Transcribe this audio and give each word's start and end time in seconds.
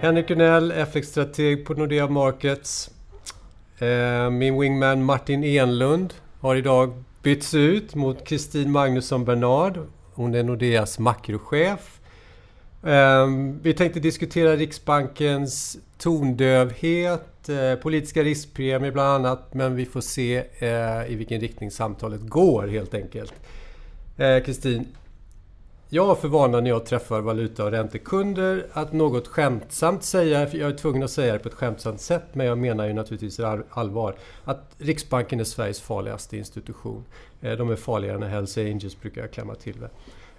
Henrik 0.00 0.28
Gunell, 0.28 0.72
FX-strateg 0.72 1.64
på 1.64 1.74
Nordea 1.74 2.08
Markets. 2.08 2.90
Eh, 3.78 4.30
min 4.30 4.60
wingman 4.60 5.04
Martin 5.04 5.44
Enlund 5.44 6.14
har 6.40 6.56
idag 6.56 7.02
bytts 7.22 7.54
ut 7.54 7.94
mot 7.94 8.24
Kristin 8.24 8.70
Magnusson 8.70 9.24
Bernard. 9.24 9.78
Hon 10.14 10.34
är 10.34 10.42
Nordeas 10.42 10.98
makrochef. 10.98 12.00
Eh, 12.82 13.26
vi 13.62 13.74
tänkte 13.74 14.00
diskutera 14.00 14.56
Riksbankens 14.56 15.78
tondövhet, 15.98 17.48
eh, 17.48 17.74
politiska 17.74 18.22
riskpremier 18.22 18.92
bland 18.92 19.26
annat, 19.26 19.54
men 19.54 19.76
vi 19.76 19.86
får 19.86 20.00
se 20.00 20.44
i 21.08 21.14
vilken 21.14 21.40
riktning 21.40 21.70
samtalet 21.70 22.20
går 22.20 22.66
helt 22.66 22.94
enkelt. 22.94 23.34
Kristin, 24.44 24.86
jag 25.88 26.06
har 26.06 26.14
för 26.14 26.28
vana 26.28 26.60
när 26.60 26.70
jag 26.70 26.86
träffar 26.86 27.20
valuta 27.20 27.64
och 27.64 27.70
räntekunder 27.70 28.66
att 28.72 28.92
något 28.92 29.26
skämtsamt 29.26 30.02
säga, 30.02 30.46
för 30.46 30.58
jag 30.58 30.70
är 30.70 30.76
tvungen 30.76 31.02
att 31.02 31.10
säga 31.10 31.32
det 31.32 31.38
på 31.38 31.48
ett 31.48 31.54
skämtsamt 31.54 32.00
sätt, 32.00 32.24
men 32.32 32.46
jag 32.46 32.58
menar 32.58 32.86
ju 32.86 32.92
naturligtvis 32.92 33.40
allvar, 33.70 34.14
att 34.44 34.74
Riksbanken 34.78 35.40
är 35.40 35.44
Sveriges 35.44 35.80
farligaste 35.80 36.36
institution. 36.36 37.04
Eh, 37.40 37.52
de 37.52 37.70
är 37.70 37.76
farligare 37.76 38.16
än 38.16 38.22
Hells 38.22 38.58
Angels, 38.58 39.00
brukar 39.00 39.20
jag 39.20 39.32
klämma 39.32 39.54
till 39.54 39.76
det. 39.80 39.90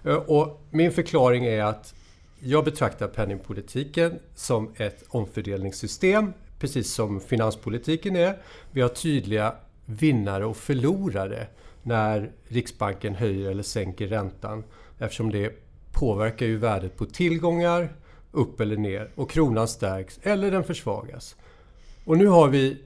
Eh, 0.10 0.16
och 0.16 0.62
min 0.70 0.92
förklaring 0.92 1.46
är 1.46 1.64
att 1.64 1.94
jag 2.40 2.66
betraktar 2.66 3.08
penningpolitiken 3.08 4.20
som 4.36 4.74
ett 4.76 5.04
omfördelningssystem, 5.10 6.34
precis 6.60 6.94
som 6.94 7.20
finanspolitiken 7.20 8.16
är. 8.16 8.38
Vi 8.72 8.82
har 8.82 8.90
tydliga 8.90 9.56
vinnare 9.86 10.46
och 10.46 10.58
förlorare 10.58 11.48
när 11.84 12.32
Riksbanken 12.48 13.16
höjer 13.16 13.52
eller 13.52 13.64
sänker 13.64 14.08
räntan. 14.08 14.64
Eftersom 15.00 15.32
det 15.32 15.54
påverkar 15.92 16.46
ju 16.46 16.58
värdet 16.58 16.98
på 16.98 17.06
tillgångar 17.06 17.94
upp 18.32 18.62
eller 18.62 18.78
ner 18.78 19.12
och 19.16 19.30
kronan 19.30 19.68
stärks 19.68 20.20
eller 20.24 20.52
den 20.52 20.64
försvagas. 20.64 21.36
Och 22.06 22.18
nu 22.18 22.28
har 22.28 22.48
vi 22.48 22.78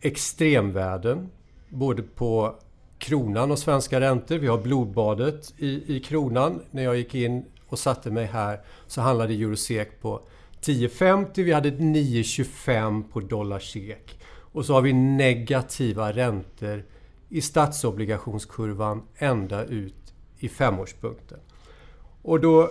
extremvärden 0.00 1.30
både 1.68 2.02
på 2.02 2.54
kronan 2.98 3.50
och 3.50 3.58
svenska 3.58 4.00
räntor. 4.00 4.38
Vi 4.38 4.46
har 4.46 4.58
blodbadet 4.58 5.54
i, 5.58 5.96
i 5.96 6.00
kronan. 6.00 6.60
När 6.70 6.82
jag 6.82 6.96
gick 6.96 7.14
in 7.14 7.44
och 7.68 7.78
satte 7.78 8.10
mig 8.10 8.26
här 8.26 8.60
så 8.86 9.00
handlade 9.00 9.34
Eurosek 9.34 10.00
på 10.00 10.20
10,50. 10.60 11.42
Vi 11.42 11.52
hade 11.52 11.70
9,25 11.70 13.04
på 13.12 13.20
dollar 13.20 13.58
SEK. 13.58 14.18
Och 14.28 14.66
så 14.66 14.74
har 14.74 14.82
vi 14.82 14.92
negativa 14.92 16.12
räntor 16.12 16.84
i 17.28 17.40
statsobligationskurvan 17.40 19.02
ända 19.16 19.64
ut 19.64 20.14
i 20.38 20.48
femårspunkten. 20.48 21.38
Och 22.26 22.40
då 22.40 22.70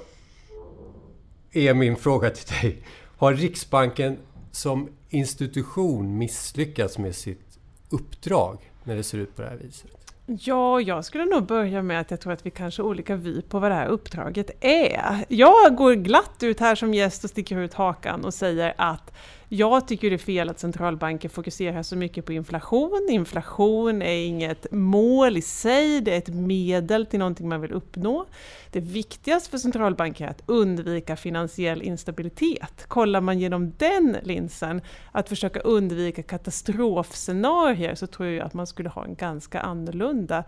är 1.52 1.74
min 1.74 1.96
fråga 1.96 2.30
till 2.30 2.56
dig. 2.62 2.84
Har 3.18 3.34
Riksbanken 3.34 4.18
som 4.52 4.90
institution 5.10 6.18
misslyckats 6.18 6.98
med 6.98 7.16
sitt 7.16 7.60
uppdrag 7.90 8.72
när 8.84 8.96
det 8.96 9.04
ser 9.04 9.18
ut 9.18 9.36
på 9.36 9.42
det 9.42 9.48
här 9.48 9.56
viset? 9.56 9.92
Ja, 10.26 10.82
jag 10.82 11.06
skulle 11.06 11.26
nog 11.26 11.46
börja 11.46 11.82
med 11.82 12.00
att 12.00 12.12
jag 12.12 12.22
tror 12.22 12.34
att 12.34 12.46
vi 12.46 12.52
kanske 12.52 12.82
har 12.82 12.90
olika 12.90 13.16
vy 13.16 13.42
på 13.42 13.60
vad 13.60 13.72
det 13.72 13.76
här 13.76 13.88
uppdraget 13.88 14.52
är. 14.60 15.26
Jag 15.28 15.76
går 15.76 15.94
glatt 15.94 16.44
ut 16.44 16.60
här 16.60 16.76
som 16.76 16.94
gäst 16.94 17.24
och 17.24 17.30
sticker 17.30 17.58
ut 17.58 17.74
hakan 17.74 18.26
och 18.26 18.34
säger 18.34 18.74
att 18.78 19.14
jag 19.50 19.88
tycker 19.88 20.10
det 20.10 20.16
är 20.16 20.18
fel 20.18 20.50
att 20.50 20.60
centralbanker 20.60 21.30
fokuserar 21.30 21.84
så 21.84 21.96
mycket 21.96 22.26
på 22.26 22.34
inflation. 22.34 23.08
Inflation 23.10 24.02
är 24.02 24.26
inget 24.26 24.72
mål 24.72 25.38
i 25.38 25.42
sig, 25.42 26.02
det 26.02 26.14
är 26.14 26.18
ett 26.18 26.34
medel 26.34 27.06
till 27.06 27.20
någonting 27.20 27.50
man 27.50 27.62
vill 27.62 27.72
uppnå. 27.72 28.26
Det 28.72 28.80
viktigaste 28.80 29.50
för 29.50 29.58
centralbanker 29.58 30.26
är 30.26 30.30
att 30.30 30.44
undvika 30.46 31.16
finansiell 31.16 31.82
instabilitet. 31.82 32.86
Kollar 32.88 33.22
man 33.22 33.40
genom 33.40 33.74
den 33.78 34.18
linsen, 34.24 34.82
att 35.12 35.30
försöka 35.30 35.60
undvika 35.60 36.24
katastrofscenarier, 36.24 37.96
så 37.96 38.08
tror 38.08 38.30
jag 38.30 38.46
att 38.46 38.54
man 38.54 38.68
skulle 38.68 38.90
ha 38.90 39.06
en 39.06 39.16
ganska 39.16 39.60
annorlunda 39.60 40.44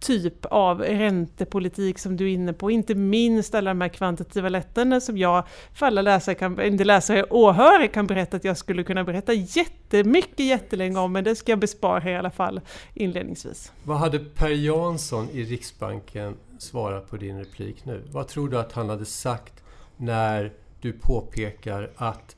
typ 0.00 0.44
av 0.44 0.80
räntepolitik 0.80 1.98
som 1.98 2.16
du 2.16 2.24
är 2.24 2.34
inne 2.34 2.52
på, 2.52 2.70
inte 2.70 2.94
minst 2.94 3.54
alla 3.54 3.70
de 3.70 3.80
här 3.80 3.88
kvantitativa 3.88 4.48
lättnaderna 4.48 5.00
som 5.00 5.18
jag 5.18 5.44
för 5.74 5.86
alla 5.86 6.02
läsare, 6.02 6.34
kan, 6.34 6.62
inte 6.62 6.84
läsare, 6.84 7.24
åhörare 7.30 7.88
kan 7.88 8.06
berätta 8.06 8.36
att 8.36 8.44
jag 8.44 8.56
skulle 8.56 8.84
kunna 8.84 9.04
berätta 9.04 9.32
jättemycket 9.32 10.46
jättelänge 10.46 10.98
om, 10.98 11.12
men 11.12 11.24
det 11.24 11.36
ska 11.36 11.52
jag 11.52 11.58
bespara 11.58 12.10
i 12.10 12.16
alla 12.16 12.30
fall 12.30 12.60
inledningsvis. 12.94 13.72
Vad 13.84 13.98
hade 13.98 14.18
Per 14.18 14.50
Jansson 14.50 15.28
i 15.32 15.44
Riksbanken 15.44 16.36
svarat 16.58 17.10
på 17.10 17.16
din 17.16 17.38
replik 17.38 17.84
nu? 17.84 18.02
Vad 18.10 18.28
tror 18.28 18.48
du 18.48 18.58
att 18.58 18.72
han 18.72 18.88
hade 18.88 19.04
sagt 19.04 19.62
när 19.96 20.52
du 20.80 20.92
påpekar 20.92 21.90
att 21.96 22.36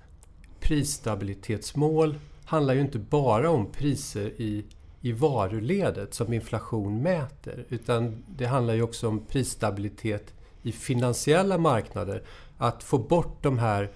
prisstabilitetsmål 0.60 2.14
handlar 2.44 2.74
ju 2.74 2.80
inte 2.80 2.98
bara 2.98 3.50
om 3.50 3.66
priser 3.72 4.32
i 4.36 4.64
i 5.02 5.12
varuledet 5.12 6.14
som 6.14 6.32
inflation 6.32 7.02
mäter. 7.02 7.64
Utan 7.68 8.24
det 8.36 8.46
handlar 8.46 8.74
ju 8.74 8.82
också 8.82 9.08
om 9.08 9.26
prisstabilitet 9.26 10.34
i 10.62 10.72
finansiella 10.72 11.58
marknader. 11.58 12.22
Att 12.58 12.82
få 12.82 12.98
bort 12.98 13.42
de 13.42 13.58
här 13.58 13.90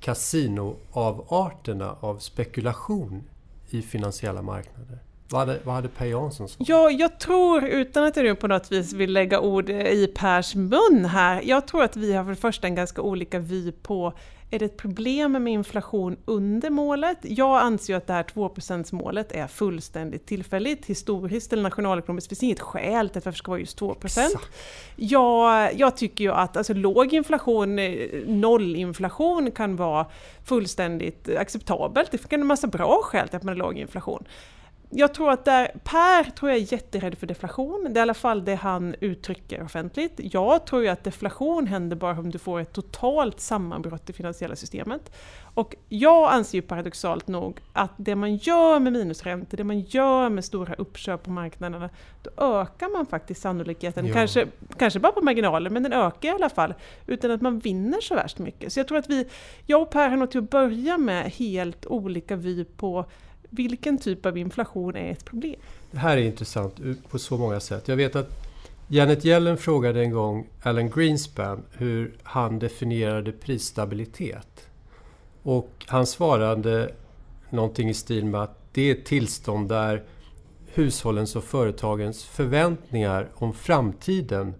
kasinoavarterna 0.00 1.96
av 2.00 2.18
spekulation 2.18 3.22
i 3.70 3.82
finansiella 3.82 4.42
marknader. 4.42 4.98
Vad 5.30 5.40
hade, 5.40 5.60
vad 5.64 5.74
hade 5.74 5.88
Per 5.88 6.06
Jansson 6.06 6.48
sagt? 6.48 6.68
Ja, 6.68 6.90
jag 6.90 7.20
tror, 7.20 7.64
utan 7.64 8.04
att 8.04 8.16
jag 8.16 8.24
nu 8.24 8.34
på 8.34 8.48
något 8.48 8.72
vis 8.72 8.92
vill 8.92 9.12
lägga 9.12 9.40
ord 9.40 9.70
i 9.70 10.12
Pers 10.14 10.54
mun 10.54 11.04
här, 11.04 11.42
jag 11.44 11.66
tror 11.66 11.82
att 11.82 11.96
vi 11.96 12.12
har 12.12 12.24
för 12.24 12.30
det 12.30 12.36
första 12.36 12.66
en 12.66 12.74
ganska 12.74 13.02
olika 13.02 13.38
vy 13.38 13.72
på 13.72 14.12
är 14.50 14.58
det 14.58 14.64
ett 14.64 14.76
problem 14.76 15.32
med 15.32 15.52
inflation 15.52 16.16
under 16.24 16.70
målet? 16.70 17.18
Jag 17.22 17.60
anser 17.60 17.92
ju 17.92 17.96
att 17.96 18.06
det 18.06 18.12
här 18.12 18.22
2% 18.22 18.94
målet 18.94 19.32
är 19.32 19.46
fullständigt 19.46 20.26
tillfälligt. 20.26 20.86
Historiskt 20.86 21.52
eller 21.52 21.62
nationalekonomiskt 21.62 22.28
finns 22.28 22.42
inget 22.42 22.60
skäl 22.60 23.08
till 23.08 23.18
att 23.18 23.24
det 23.24 23.32
ska 23.32 23.50
vara 23.50 23.60
just 23.60 23.78
2 23.78 23.96
jag, 24.96 25.74
jag 25.74 25.96
tycker 25.96 26.24
ju 26.24 26.32
att 26.32 26.56
alltså, 26.56 26.74
låg 26.74 27.12
inflation, 27.12 27.78
eh, 27.78 28.08
nollinflation 28.26 29.50
kan 29.50 29.76
vara 29.76 30.06
fullständigt 30.44 31.28
acceptabelt. 31.28 32.10
Det 32.10 32.18
finns 32.18 32.32
en 32.32 32.46
massa 32.46 32.66
bra 32.66 33.00
skäl 33.02 33.28
till 33.28 33.36
att 33.36 33.42
man 33.42 33.60
har 33.60 33.66
låg 33.66 33.78
inflation 33.78 34.24
jag 34.90 35.14
tror 35.14 35.30
att 35.30 35.44
där, 35.44 35.72
Per 35.84 36.30
tror 36.30 36.50
jag 36.50 36.60
är 36.60 36.72
jätterädd 36.72 37.18
för 37.18 37.26
deflation. 37.26 37.86
Det 37.90 37.98
är 37.98 38.00
i 38.00 38.02
alla 38.02 38.14
fall 38.14 38.44
det 38.44 38.54
han 38.54 38.94
uttrycker 39.00 39.62
offentligt. 39.62 40.12
Jag 40.16 40.66
tror 40.66 40.82
ju 40.82 40.88
att 40.88 41.04
deflation 41.04 41.66
händer 41.66 41.96
bara 41.96 42.18
om 42.18 42.30
du 42.30 42.38
får 42.38 42.60
ett 42.60 42.72
totalt 42.72 43.40
sammanbrott 43.40 44.10
i 44.10 44.12
finansiella 44.12 44.56
systemet. 44.56 45.12
Och 45.54 45.76
jag 45.88 46.32
anser 46.32 46.58
ju 46.58 46.62
paradoxalt 46.62 47.28
nog 47.28 47.60
att 47.72 47.90
det 47.96 48.14
man 48.14 48.36
gör 48.36 48.80
med 48.80 48.92
minusräntor, 48.92 49.56
det 49.56 49.64
man 49.64 49.80
gör 49.80 50.28
med 50.28 50.44
stora 50.44 50.74
uppköp 50.74 51.22
på 51.22 51.30
marknaderna, 51.30 51.90
då 52.22 52.30
ökar 52.44 52.92
man 52.92 53.06
faktiskt 53.06 53.42
sannolikheten, 53.42 54.06
ja. 54.06 54.14
kanske, 54.14 54.46
kanske 54.76 55.00
bara 55.00 55.12
på 55.12 55.20
marginalen, 55.20 55.72
men 55.72 55.82
den 55.82 55.92
ökar 55.92 56.28
i 56.28 56.32
alla 56.32 56.48
fall, 56.48 56.74
utan 57.06 57.30
att 57.30 57.40
man 57.40 57.58
vinner 57.58 58.00
så 58.00 58.14
värst 58.14 58.38
mycket. 58.38 58.72
Så 58.72 58.80
jag 58.80 58.88
tror 58.88 58.98
att 58.98 59.10
vi, 59.10 59.28
jag 59.66 59.82
och 59.82 59.90
Per 59.90 60.08
har 60.08 60.16
nog 60.16 60.30
till 60.30 60.40
att 60.40 60.50
börja 60.50 60.98
med 60.98 61.24
helt 61.24 61.86
olika 61.86 62.36
vy 62.36 62.64
på 62.64 63.04
vilken 63.50 63.98
typ 63.98 64.26
av 64.26 64.38
inflation 64.38 64.96
är 64.96 65.12
ett 65.12 65.24
problem? 65.24 65.60
Det 65.90 65.98
här 65.98 66.16
är 66.16 66.22
intressant 66.22 66.80
på 67.08 67.18
så 67.18 67.38
många 67.38 67.60
sätt. 67.60 67.88
Jag 67.88 67.96
vet 67.96 68.16
att 68.16 68.30
Janet 68.88 69.24
Yellen 69.24 69.56
frågade 69.56 70.00
en 70.00 70.10
gång 70.10 70.46
Alan 70.62 70.90
Greenspan 70.90 71.62
hur 71.72 72.14
han 72.22 72.58
definierade 72.58 73.32
prisstabilitet. 73.32 74.68
Och 75.42 75.70
han 75.86 76.06
svarade 76.06 76.92
någonting 77.50 77.88
i 77.88 77.94
stil 77.94 78.24
med 78.24 78.42
att 78.42 78.58
det 78.72 78.82
är 78.82 78.94
ett 78.94 79.04
tillstånd 79.04 79.68
där 79.68 80.04
hushållens 80.66 81.36
och 81.36 81.44
företagens 81.44 82.24
förväntningar 82.24 83.28
om 83.34 83.52
framtiden 83.52 84.54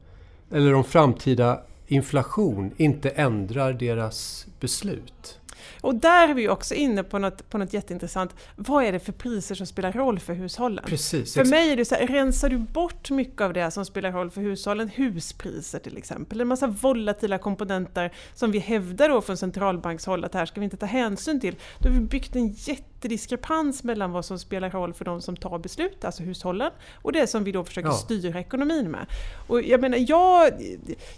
eller 0.50 0.75
om 0.75 0.84
framtida 0.84 1.62
inflation 1.87 2.72
inte 2.76 3.10
ändrar 3.10 3.72
deras 3.72 4.47
beslut. 4.60 5.38
Och 5.80 5.94
där 5.94 6.28
är 6.28 6.34
vi 6.34 6.48
också 6.48 6.75
inne 6.75 7.02
på 7.02 7.19
något, 7.19 7.50
på 7.50 7.58
något 7.58 7.72
jätteintressant. 7.72 8.34
Vad 8.56 8.84
är 8.84 8.92
det 8.92 8.98
för 8.98 9.12
priser 9.12 9.54
som 9.54 9.66
spelar 9.66 9.92
roll 9.92 10.19
för 10.19 10.34
hushållen? 10.34 10.84
Precis, 10.86 11.34
för 11.34 11.44
mig 11.44 11.72
är 11.72 11.76
det 11.76 11.84
så 11.84 11.94
här, 11.94 12.06
rensar 12.06 12.48
du 12.48 12.58
bort 12.58 13.10
mycket 13.10 13.40
av 13.40 13.52
det 13.52 13.70
som 13.70 13.84
spelar 13.84 14.12
roll 14.12 14.30
för 14.30 14.40
hushållen, 14.40 14.88
huspriser 14.88 15.78
till 15.78 15.96
exempel, 15.96 16.40
en 16.40 16.48
massa 16.48 16.66
volatila 16.66 17.38
komponenter 17.38 18.12
som 18.34 18.50
vi 18.50 18.58
hävdar 18.58 19.08
då 19.08 19.20
från 19.20 19.36
centralbankshåll 19.36 20.25
att 20.25 20.34
här 20.34 20.46
ska 20.46 20.60
vi 20.60 20.64
inte 20.64 20.76
ta 20.76 20.86
hänsyn 20.86 21.40
till. 21.40 21.56
Då 21.78 21.88
har 21.88 21.94
vi 21.94 22.00
byggt 22.00 22.36
en 22.36 22.48
jätte 22.48 22.88
jättediskrepans 22.99 23.85
mellan 23.85 24.12
vad 24.12 24.25
som 24.25 24.39
spelar 24.39 24.71
roll 24.71 24.95
för 24.95 25.05
de 25.05 25.23
som 25.23 25.37
tar 25.37 25.59
beslut, 25.59 26.05
alltså 26.05 26.23
hushållen, 26.23 26.71
och 27.03 27.12
det 27.12 27.27
som 27.27 27.45
vi 27.45 27.53
då 27.53 27.65
försöker 27.65 27.89
ja. 27.89 27.95
styra 27.95 28.41
ekonomin 28.41 28.91
med. 28.91 29.06
Och 29.47 29.62
jag 29.62 29.81
menar, 29.81 29.99
jag, 30.09 30.53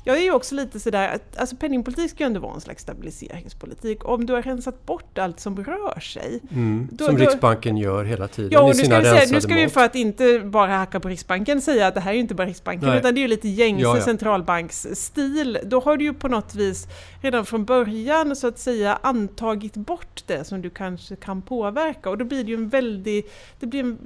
jag 0.04 0.16
är 0.16 0.22
ju 0.22 0.32
också 0.32 0.54
lite 0.54 0.80
sådär 0.80 1.08
att 1.14 1.36
alltså 1.36 1.56
penningpolitik 1.56 2.10
ska 2.10 2.24
ju 2.24 2.26
ändå 2.26 2.40
vara 2.40 2.54
en 2.54 2.60
slags 2.60 2.82
stabiliseringspolitik. 2.82 4.08
Om 4.08 4.26
du 4.26 4.32
har 4.32 4.42
rensat 4.42 4.86
bort 4.86 5.18
allt 5.18 5.40
som 5.40 5.64
rör 5.64 6.00
sig. 6.00 6.40
Mm, 6.50 6.88
då, 6.92 7.04
som 7.04 7.16
då, 7.16 7.22
Riksbanken 7.22 7.76
gör 7.76 8.04
hela 8.04 8.28
tiden 8.28 8.50
ja, 8.52 8.70
i 8.70 8.74
sina 8.74 8.98
nu 8.98 9.04
ska, 9.04 9.12
vi 9.12 9.20
säga, 9.20 9.32
nu 9.32 9.40
ska 9.40 9.54
vi 9.54 9.68
för 9.68 9.84
att 9.84 9.94
inte 9.94 10.38
bara 10.38 10.76
hacka 10.76 11.00
på 11.00 11.08
Riksbanken 11.08 11.60
säga 11.60 11.86
att 11.86 11.94
det 11.94 12.00
här 12.00 12.10
är 12.10 12.14
ju 12.14 12.20
inte 12.20 12.34
bara 12.34 12.46
Riksbanken, 12.46 12.88
Nej. 12.88 12.98
utan 12.98 13.14
det 13.14 13.18
är 13.18 13.22
ju 13.22 13.28
lite 13.28 13.48
gängse 13.48 13.82
ja, 13.82 13.96
ja. 13.96 14.02
centralbanksstil. 14.02 15.58
Då 15.62 15.80
har 15.80 15.96
du 15.96 16.04
ju 16.04 16.14
på 16.14 16.28
något 16.28 16.54
vis 16.54 16.86
redan 17.20 17.46
från 17.46 17.64
början 17.64 18.36
så 18.36 18.46
att 18.46 18.58
säga 18.58 18.98
antagit 19.02 19.76
bort 19.76 20.22
det 20.26 20.44
som 20.44 20.62
du 20.62 20.70
kanske 20.70 21.16
kan 21.16 21.42
påverka 21.42 22.10
och 22.10 22.18
då 22.18 22.24
blir 22.24 22.44
det 22.44 22.50
ju 22.50 22.56
en 22.56 22.68
väldig... 22.68 23.24
det 23.60 23.66
blir 23.66 23.80
en, 23.80 23.98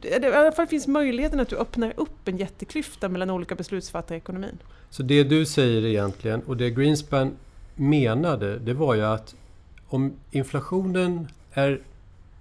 det, 0.00 0.22
i 0.22 0.34
alla 0.34 0.52
fall 0.52 0.66
finns 0.66 0.86
möjligheten 0.86 1.40
att 1.40 1.48
du 1.48 1.56
öppnar 1.56 1.92
upp 1.96 2.28
en 2.28 2.36
jätteklyfta 2.36 3.08
mellan 3.08 3.30
olika 3.30 3.54
beslutsfattare 3.54 4.16
i 4.16 4.20
ekonomin. 4.20 4.58
Så 4.90 5.02
det 5.02 5.24
du 5.24 5.46
säger 5.46 5.84
egentligen 5.84 6.42
och 6.42 6.56
det 6.56 6.70
Greenspan 6.70 7.32
menade 7.74 8.58
det 8.58 8.74
var 8.74 8.94
ju 8.94 9.04
att 9.04 9.34
om 9.88 10.12
inflationen 10.30 11.28
är 11.52 11.80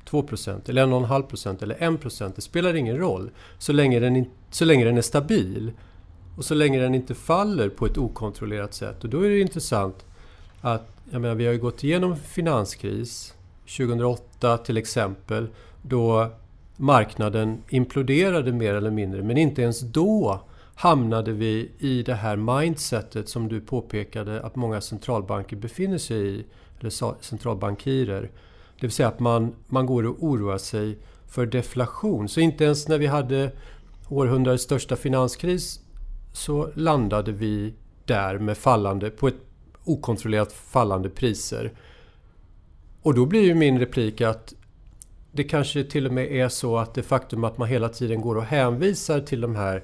2% 0.10 0.70
eller 0.70 0.86
1,5% 0.86 1.64
eller 1.64 2.24
1 2.28 2.36
det 2.36 2.42
spelar 2.42 2.76
ingen 2.76 2.98
roll 2.98 3.30
så 3.58 3.74
länge, 3.74 4.00
den, 4.00 4.26
så 4.50 4.66
länge 4.66 4.86
den 4.86 4.98
är 4.98 5.02
stabil 5.02 5.72
och 6.38 6.46
så 6.46 6.54
länge 6.54 6.80
den 6.80 6.96
inte 6.96 7.16
faller 7.16 7.70
på 7.70 7.86
ett 7.86 7.98
okontrollerat 7.98 8.74
sätt. 8.74 9.04
Och 9.04 9.10
då 9.10 9.22
är 9.22 9.30
det 9.30 9.40
intressant 9.40 10.06
att, 10.62 10.88
jag 11.12 11.22
menar, 11.22 11.36
vi 11.36 11.46
har 11.46 11.54
ju 11.54 11.60
gått 11.60 11.84
igenom 11.84 12.16
finanskris 12.16 13.34
2008 13.78 14.58
till 14.58 14.78
exempel 14.78 15.48
då 15.82 16.32
marknaden 16.78 17.64
imploderade 17.70 18.52
mer 18.52 18.74
eller 18.74 18.92
mindre 18.92 19.24
men 19.24 19.38
inte 19.38 19.62
ens 19.62 19.80
då 19.80 20.42
hamnade 20.76 21.32
vi 21.32 21.72
i 21.80 22.04
det 22.04 22.14
här 22.14 22.36
mindsetet 22.36 23.30
som 23.30 23.48
du 23.48 23.62
påpekade 23.62 24.42
att 24.42 24.56
många 24.56 24.82
centralbanker 24.82 25.56
befinner 25.56 25.98
sig 25.98 26.28
i, 26.28 26.46
eller 26.80 27.24
centralbankirer. 27.24 28.22
Det 28.80 28.82
vill 28.82 28.92
säga 28.92 29.08
att 29.08 29.20
man, 29.20 29.56
man 29.68 29.86
går 29.86 30.06
och 30.06 30.24
oroar 30.24 30.58
sig 30.58 30.98
för 31.28 31.46
deflation. 31.46 32.30
Så 32.30 32.40
inte 32.40 32.64
ens 32.64 32.88
när 32.88 32.98
vi 32.98 33.08
hade 33.08 33.52
århundradets 34.10 34.64
största 34.64 34.96
finanskris 34.96 35.80
så 36.34 36.70
landade 36.76 37.32
vi 37.32 37.74
där 38.06 38.38
med 38.38 38.58
fallande, 38.58 39.10
på 39.10 39.28
ett 39.28 39.49
okontrollerat 39.90 40.54
fallande 40.54 41.10
priser. 41.10 41.72
Och 43.02 43.14
då 43.14 43.26
blir 43.26 43.42
ju 43.42 43.56
min 43.56 43.80
replik 43.80 44.22
att 44.22 44.54
det 45.32 45.44
kanske 45.44 45.84
till 45.84 46.06
och 46.06 46.14
med 46.14 46.32
är 46.32 46.50
så 46.50 46.78
att 46.78 46.94
det 46.94 47.04
faktum 47.04 47.44
att 47.44 47.58
man 47.58 47.68
hela 47.68 47.90
tiden 47.90 48.22
går 48.22 48.36
och 48.36 48.44
hänvisar 48.44 49.20
till 49.20 49.42
de 49.42 49.56
här, 49.56 49.84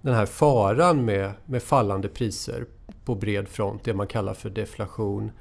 den 0.00 0.14
här 0.14 0.26
faran 0.26 1.04
med, 1.04 1.32
med 1.46 1.62
fallande 1.62 2.08
priser 2.08 2.66
på 3.04 3.14
bred 3.14 3.48
front, 3.48 3.84
det 3.84 3.94
man 3.94 4.06
kallar 4.06 4.34
för 4.34 4.50
deflation. 4.50 5.32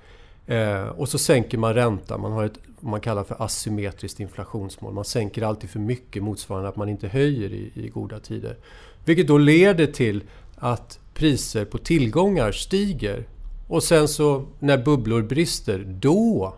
Eh, 0.47 0.83
och 0.83 1.09
så 1.09 1.17
sänker 1.17 1.57
man 1.57 1.73
räntan, 1.73 2.21
man 2.21 2.31
har 2.31 2.43
ett 2.43 2.59
vad 2.81 2.91
man 2.91 3.01
kallar 3.01 3.23
för 3.23 3.43
asymmetriskt 3.43 4.19
inflationsmål. 4.19 4.93
Man 4.93 5.05
sänker 5.05 5.41
alltid 5.41 5.69
för 5.69 5.79
mycket 5.79 6.23
motsvarande 6.23 6.69
att 6.69 6.75
man 6.75 6.89
inte 6.89 7.07
höjer 7.07 7.49
i, 7.49 7.71
i 7.75 7.89
goda 7.89 8.19
tider. 8.19 8.57
Vilket 9.05 9.27
då 9.27 9.37
leder 9.37 9.87
till 9.87 10.23
att 10.55 10.99
priser 11.13 11.65
på 11.65 11.77
tillgångar 11.77 12.51
stiger. 12.51 13.27
Och 13.71 13.83
sen 13.83 14.07
så 14.07 14.45
när 14.59 14.77
bubblor 14.77 15.21
brister, 15.21 15.85
då 15.87 16.53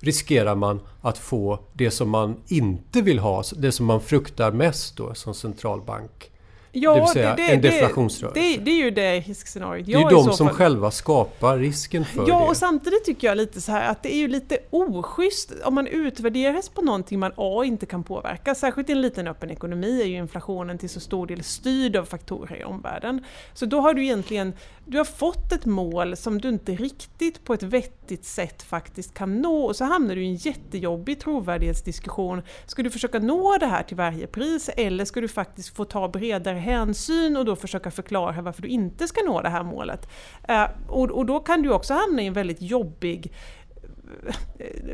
riskerar 0.00 0.54
man 0.54 0.80
att 1.00 1.18
få 1.18 1.58
det 1.72 1.90
som 1.90 2.10
man 2.10 2.36
inte 2.48 3.02
vill 3.02 3.18
ha, 3.18 3.42
det 3.56 3.72
som 3.72 3.86
man 3.86 4.00
fruktar 4.00 4.52
mest 4.52 4.96
då 4.96 5.14
som 5.14 5.34
centralbank. 5.34 6.29
Ja, 6.72 6.94
det 6.94 7.00
vill 7.00 7.08
säga 7.08 7.34
det, 7.36 7.42
det, 7.42 7.52
en 7.52 7.60
deflationsrörelse. 7.60 8.40
Det, 8.40 8.56
det, 8.56 8.70
är 8.70 8.84
ju 8.84 8.90
det 8.90 9.20
riskscenariot 9.20 9.86
Det 9.86 9.92
är 9.92 9.98
ju 9.98 10.08
de 10.08 10.32
som 10.32 10.46
fall. 10.46 10.56
själva 10.56 10.90
skapar 10.90 11.58
risken 11.58 12.04
för 12.04 12.18
ja, 12.18 12.24
det. 12.24 12.30
Ja, 12.30 12.48
och 12.48 12.56
samtidigt 12.56 13.04
tycker 13.04 13.26
jag 13.26 13.36
lite 13.36 13.60
så 13.60 13.72
här 13.72 13.90
att 13.90 14.02
det 14.02 14.14
är 14.14 14.18
ju 14.18 14.28
lite 14.28 14.58
oschysst 14.70 15.52
om 15.64 15.74
man 15.74 15.86
utvärderas 15.86 16.68
på 16.68 16.82
någonting 16.82 17.18
man 17.18 17.32
A 17.36 17.64
inte 17.64 17.86
kan 17.86 18.04
påverka. 18.04 18.54
Särskilt 18.54 18.88
i 18.88 18.92
en 18.92 19.00
liten 19.00 19.28
öppen 19.28 19.50
ekonomi 19.50 20.02
är 20.02 20.06
ju 20.06 20.16
inflationen 20.16 20.78
till 20.78 20.90
så 20.90 21.00
stor 21.00 21.26
del 21.26 21.42
styrd 21.42 21.96
av 21.96 22.04
faktorer 22.04 22.60
i 22.60 22.64
omvärlden. 22.64 23.24
Så 23.54 23.66
då 23.66 23.80
har 23.80 23.94
du 23.94 24.04
egentligen 24.04 24.52
du 24.86 24.98
har 24.98 25.04
fått 25.04 25.52
ett 25.52 25.66
mål 25.66 26.16
som 26.16 26.40
du 26.40 26.48
inte 26.48 26.72
riktigt 26.72 27.44
på 27.44 27.54
ett 27.54 27.62
vettigt 27.62 27.99
sätt 28.16 28.62
faktiskt 28.62 29.14
kan 29.14 29.40
nå 29.40 29.64
och 29.64 29.76
så 29.76 29.84
hamnar 29.84 30.14
du 30.14 30.24
i 30.24 30.26
en 30.26 30.34
jättejobbig 30.34 31.20
trovärdighetsdiskussion. 31.20 32.42
Ska 32.66 32.82
du 32.82 32.90
försöka 32.90 33.18
nå 33.18 33.56
det 33.60 33.66
här 33.66 33.82
till 33.82 33.96
varje 33.96 34.26
pris 34.26 34.70
eller 34.76 35.04
ska 35.04 35.20
du 35.20 35.28
faktiskt 35.28 35.76
få 35.76 35.84
ta 35.84 36.08
bredare 36.08 36.58
hänsyn 36.58 37.36
och 37.36 37.44
då 37.44 37.56
försöka 37.56 37.90
förklara 37.90 38.42
varför 38.42 38.62
du 38.62 38.68
inte 38.68 39.08
ska 39.08 39.20
nå 39.26 39.42
det 39.42 39.48
här 39.48 39.62
målet? 39.62 40.08
Eh, 40.48 40.64
och, 40.88 41.10
och 41.10 41.26
då 41.26 41.40
kan 41.40 41.62
du 41.62 41.72
också 41.72 41.94
hamna 41.94 42.22
i 42.22 42.26
en 42.26 42.32
väldigt 42.32 42.62
jobbig 42.62 43.32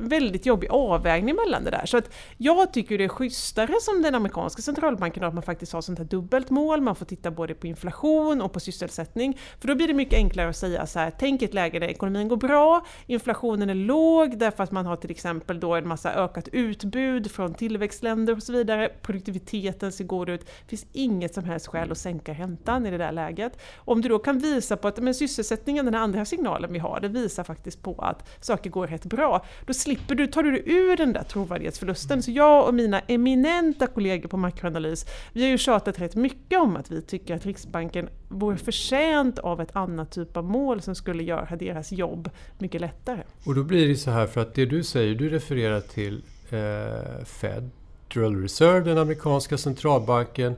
väldigt 0.00 0.46
jobbig 0.46 0.68
avvägning 0.70 1.36
mellan 1.36 1.64
det 1.64 1.70
där. 1.70 1.86
Så 1.86 1.96
att 1.96 2.10
jag 2.36 2.72
tycker 2.72 2.98
det 2.98 3.04
är 3.04 3.08
schysstare 3.08 3.74
som 3.80 4.02
den 4.02 4.14
amerikanska 4.14 4.62
centralbanken 4.62 5.24
att 5.24 5.34
man 5.34 5.42
faktiskt 5.42 5.72
har 5.72 5.80
sånt 5.80 5.98
här 5.98 6.06
dubbelt 6.06 6.50
mål, 6.50 6.80
man 6.80 6.96
får 6.96 7.06
titta 7.06 7.30
både 7.30 7.54
på 7.54 7.66
inflation 7.66 8.42
och 8.42 8.52
på 8.52 8.60
sysselsättning. 8.60 9.38
För 9.60 9.68
då 9.68 9.74
blir 9.74 9.88
det 9.88 9.94
mycket 9.94 10.14
enklare 10.14 10.48
att 10.48 10.56
säga 10.56 10.86
så 10.86 10.98
här, 10.98 11.12
tänk 11.18 11.42
ett 11.42 11.54
läge 11.54 11.78
där 11.78 11.88
ekonomin 11.88 12.28
går 12.28 12.36
bra, 12.36 12.86
inflationen 13.06 13.70
är 13.70 13.74
låg 13.74 14.38
därför 14.38 14.64
att 14.64 14.70
man 14.70 14.86
har 14.86 14.96
till 14.96 15.10
exempel 15.10 15.60
då 15.60 15.74
en 15.74 15.88
massa 15.88 16.14
ökat 16.14 16.48
utbud 16.52 17.30
från 17.30 17.54
tillväxtländer 17.54 18.36
och 18.36 18.42
så 18.42 18.52
vidare, 18.52 18.88
produktiviteten 19.02 19.92
ser 19.92 20.04
god 20.04 20.28
ut, 20.28 20.40
det 20.40 20.69
finns 20.69 20.86
inget 20.92 21.34
som 21.34 21.44
helst 21.44 21.66
skäl 21.66 21.92
att 21.92 21.98
sänka 21.98 22.32
räntan 22.32 22.86
i 22.86 22.90
det 22.90 22.98
där 22.98 23.12
läget. 23.12 23.58
Om 23.76 24.00
du 24.00 24.08
då 24.08 24.19
kan 24.19 24.38
visa 24.38 24.76
på 24.76 24.88
att 24.88 24.98
men 24.98 25.14
sysselsättningen, 25.14 25.84
den 25.84 25.94
här 25.94 26.00
andra 26.02 26.24
signalen 26.24 26.72
vi 26.72 26.78
har, 26.78 27.00
det 27.00 27.08
visar 27.08 27.44
faktiskt 27.44 27.82
på 27.82 27.94
att 27.98 28.28
saker 28.40 28.70
går 28.70 28.86
rätt 28.86 29.06
bra. 29.06 29.44
Då 29.67 29.75
slipper 29.75 30.14
du, 30.14 30.26
tar 30.26 30.43
du 30.43 30.50
dig 30.50 30.62
ur 30.67 30.97
den 30.97 31.12
där 31.12 31.23
trovärdighetsförlusten. 31.23 32.23
Så 32.23 32.31
jag 32.31 32.69
och 32.69 32.75
mina 32.75 33.00
eminenta 33.00 33.87
kollegor 33.87 34.29
på 34.29 34.37
makroanalys, 34.37 35.06
vi 35.32 35.43
har 35.43 35.49
ju 35.49 35.58
tjatat 35.58 36.00
rätt 36.00 36.14
mycket 36.14 36.61
om 36.61 36.76
att 36.76 36.91
vi 36.91 37.03
tycker 37.03 37.37
att 37.37 37.47
Riksbanken 37.47 38.08
vore 38.29 38.56
förtjänt 38.56 39.38
av 39.38 39.61
ett 39.61 39.76
annat 39.76 40.11
typ 40.11 40.37
av 40.37 40.44
mål 40.44 40.82
som 40.82 40.94
skulle 40.94 41.23
göra 41.23 41.56
deras 41.56 41.93
jobb 41.93 42.31
mycket 42.58 42.81
lättare. 42.81 43.23
Och 43.47 43.55
då 43.55 43.62
blir 43.62 43.88
det 43.88 43.97
så 43.97 44.11
här, 44.11 44.26
för 44.26 44.41
att 44.41 44.55
det 44.55 44.67
du 44.67 44.85
säger, 44.85 45.14
du 45.14 45.29
refererar 45.29 45.81
till 45.81 46.23
eh, 46.50 47.25
Federal 47.25 48.43
Reserve, 48.43 48.81
den 48.81 48.99
amerikanska 48.99 49.58
centralbanken, 49.58 50.56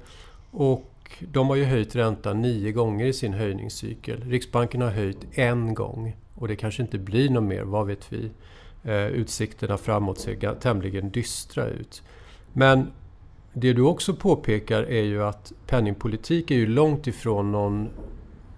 och 0.50 0.90
de 1.20 1.48
har 1.48 1.56
ju 1.56 1.64
höjt 1.64 1.96
räntan 1.96 2.42
nio 2.42 2.72
gånger 2.72 3.06
i 3.06 3.12
sin 3.12 3.32
höjningscykel. 3.32 4.22
Riksbanken 4.30 4.80
har 4.80 4.90
höjt 4.90 5.26
en 5.32 5.74
gång. 5.74 6.16
Och 6.34 6.48
det 6.48 6.56
kanske 6.56 6.82
inte 6.82 6.98
blir 6.98 7.30
något 7.30 7.44
mer, 7.44 7.62
vad 7.62 7.86
vet 7.86 8.12
vi? 8.12 8.30
Eh, 8.84 9.06
utsikterna 9.06 9.78
framåt 9.78 10.20
ser 10.20 10.54
tämligen 10.54 11.10
dystra 11.10 11.66
ut. 11.66 12.02
Men 12.52 12.90
det 13.52 13.72
du 13.72 13.82
också 13.82 14.14
påpekar 14.14 14.82
är 14.82 15.02
ju 15.02 15.22
att 15.22 15.52
penningpolitik 15.66 16.50
är 16.50 16.54
ju 16.54 16.66
långt 16.66 17.06
ifrån 17.06 17.52
någon 17.52 17.88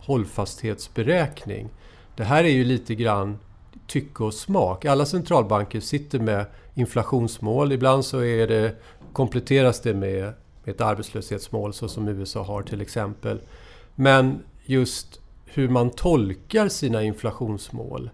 hållfasthetsberäkning. 0.00 1.68
Det 2.16 2.24
här 2.24 2.44
är 2.44 2.48
ju 2.48 2.64
lite 2.64 2.94
grann 2.94 3.38
tycke 3.86 4.24
och 4.24 4.34
smak. 4.34 4.84
Alla 4.84 5.06
centralbanker 5.06 5.80
sitter 5.80 6.18
med 6.18 6.46
inflationsmål. 6.74 7.72
Ibland 7.72 8.04
så 8.04 8.24
är 8.24 8.46
det, 8.46 8.74
kompletteras 9.12 9.80
det 9.80 9.94
med 9.94 10.32
med 10.64 10.74
ett 10.74 10.80
arbetslöshetsmål 10.80 11.72
så 11.72 11.88
som 11.88 12.08
USA 12.08 12.42
har 12.42 12.62
till 12.62 12.80
exempel. 12.80 13.40
Men 13.94 14.42
just 14.64 15.20
hur 15.44 15.68
man 15.68 15.90
tolkar 15.90 16.68
sina 16.68 17.02
inflationsmål. 17.02 18.10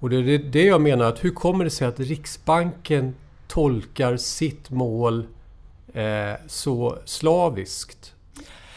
Och 0.00 0.10
det 0.10 0.16
är 0.16 0.38
det 0.38 0.64
jag 0.64 0.80
menar, 0.80 1.04
att 1.04 1.24
hur 1.24 1.30
kommer 1.30 1.64
det 1.64 1.70
sig 1.70 1.88
att 1.88 2.00
Riksbanken 2.00 3.14
tolkar 3.48 4.16
sitt 4.16 4.70
mål 4.70 5.26
eh, 5.94 6.32
så 6.46 6.98
slaviskt 7.04 8.14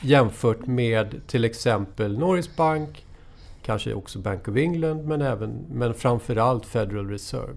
jämfört 0.01 0.65
med 0.65 1.21
till 1.27 1.45
exempel 1.45 2.17
Norges 2.17 2.55
Bank, 2.55 3.05
kanske 3.61 3.93
också 3.93 4.19
Bank 4.19 4.47
of 4.47 4.55
England, 4.55 5.07
men, 5.07 5.21
även, 5.21 5.65
men 5.71 5.93
framförallt 5.93 6.65
Federal 6.65 7.09
Reserve. 7.09 7.55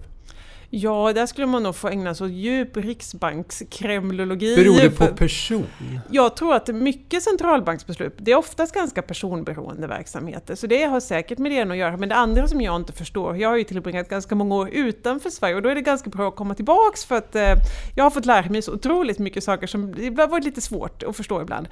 Ja, 0.77 1.13
där 1.13 1.25
skulle 1.25 1.47
man 1.47 1.63
nog 1.63 1.75
få 1.75 1.87
ägna 1.87 2.15
sig 2.15 2.25
åt 2.25 2.31
djup 2.31 2.77
riksbankskremlologi. 2.77 4.55
Beror 4.55 4.75
det 4.75 4.89
på 4.89 5.07
person? 5.07 5.67
Jag 6.11 6.35
tror 6.35 6.55
att 6.55 6.67
mycket 6.67 7.23
centralbanksbeslut, 7.23 8.13
det 8.17 8.31
är 8.31 8.35
oftast 8.35 8.73
ganska 8.73 9.01
personberoende 9.01 9.87
verksamheter, 9.87 10.55
så 10.55 10.67
det 10.67 10.83
har 10.83 10.99
säkert 10.99 11.37
med 11.37 11.51
det 11.51 11.61
att 11.61 11.77
göra. 11.77 11.97
Men 11.97 12.09
det 12.09 12.15
andra 12.15 12.47
som 12.47 12.61
jag 12.61 12.75
inte 12.75 12.93
förstår, 12.93 13.37
jag 13.37 13.49
har 13.49 13.55
ju 13.55 13.63
tillbringat 13.63 14.09
ganska 14.09 14.35
många 14.35 14.55
år 14.55 14.69
utanför 14.69 15.29
Sverige 15.29 15.55
och 15.55 15.61
då 15.61 15.69
är 15.69 15.75
det 15.75 15.81
ganska 15.81 16.09
bra 16.09 16.27
att 16.27 16.35
komma 16.35 16.55
tillbaks 16.55 17.05
för 17.05 17.15
att 17.15 17.35
eh, 17.35 17.53
jag 17.95 18.03
har 18.03 18.11
fått 18.11 18.25
lära 18.25 18.49
mig 18.49 18.61
så 18.61 18.73
otroligt 18.73 19.19
mycket 19.19 19.43
saker 19.43 19.67
som 19.67 19.95
det 19.95 20.21
har 20.21 20.27
varit 20.27 20.45
lite 20.45 20.61
svårt 20.61 21.03
att 21.03 21.17
förstå 21.17 21.41
ibland. 21.41 21.67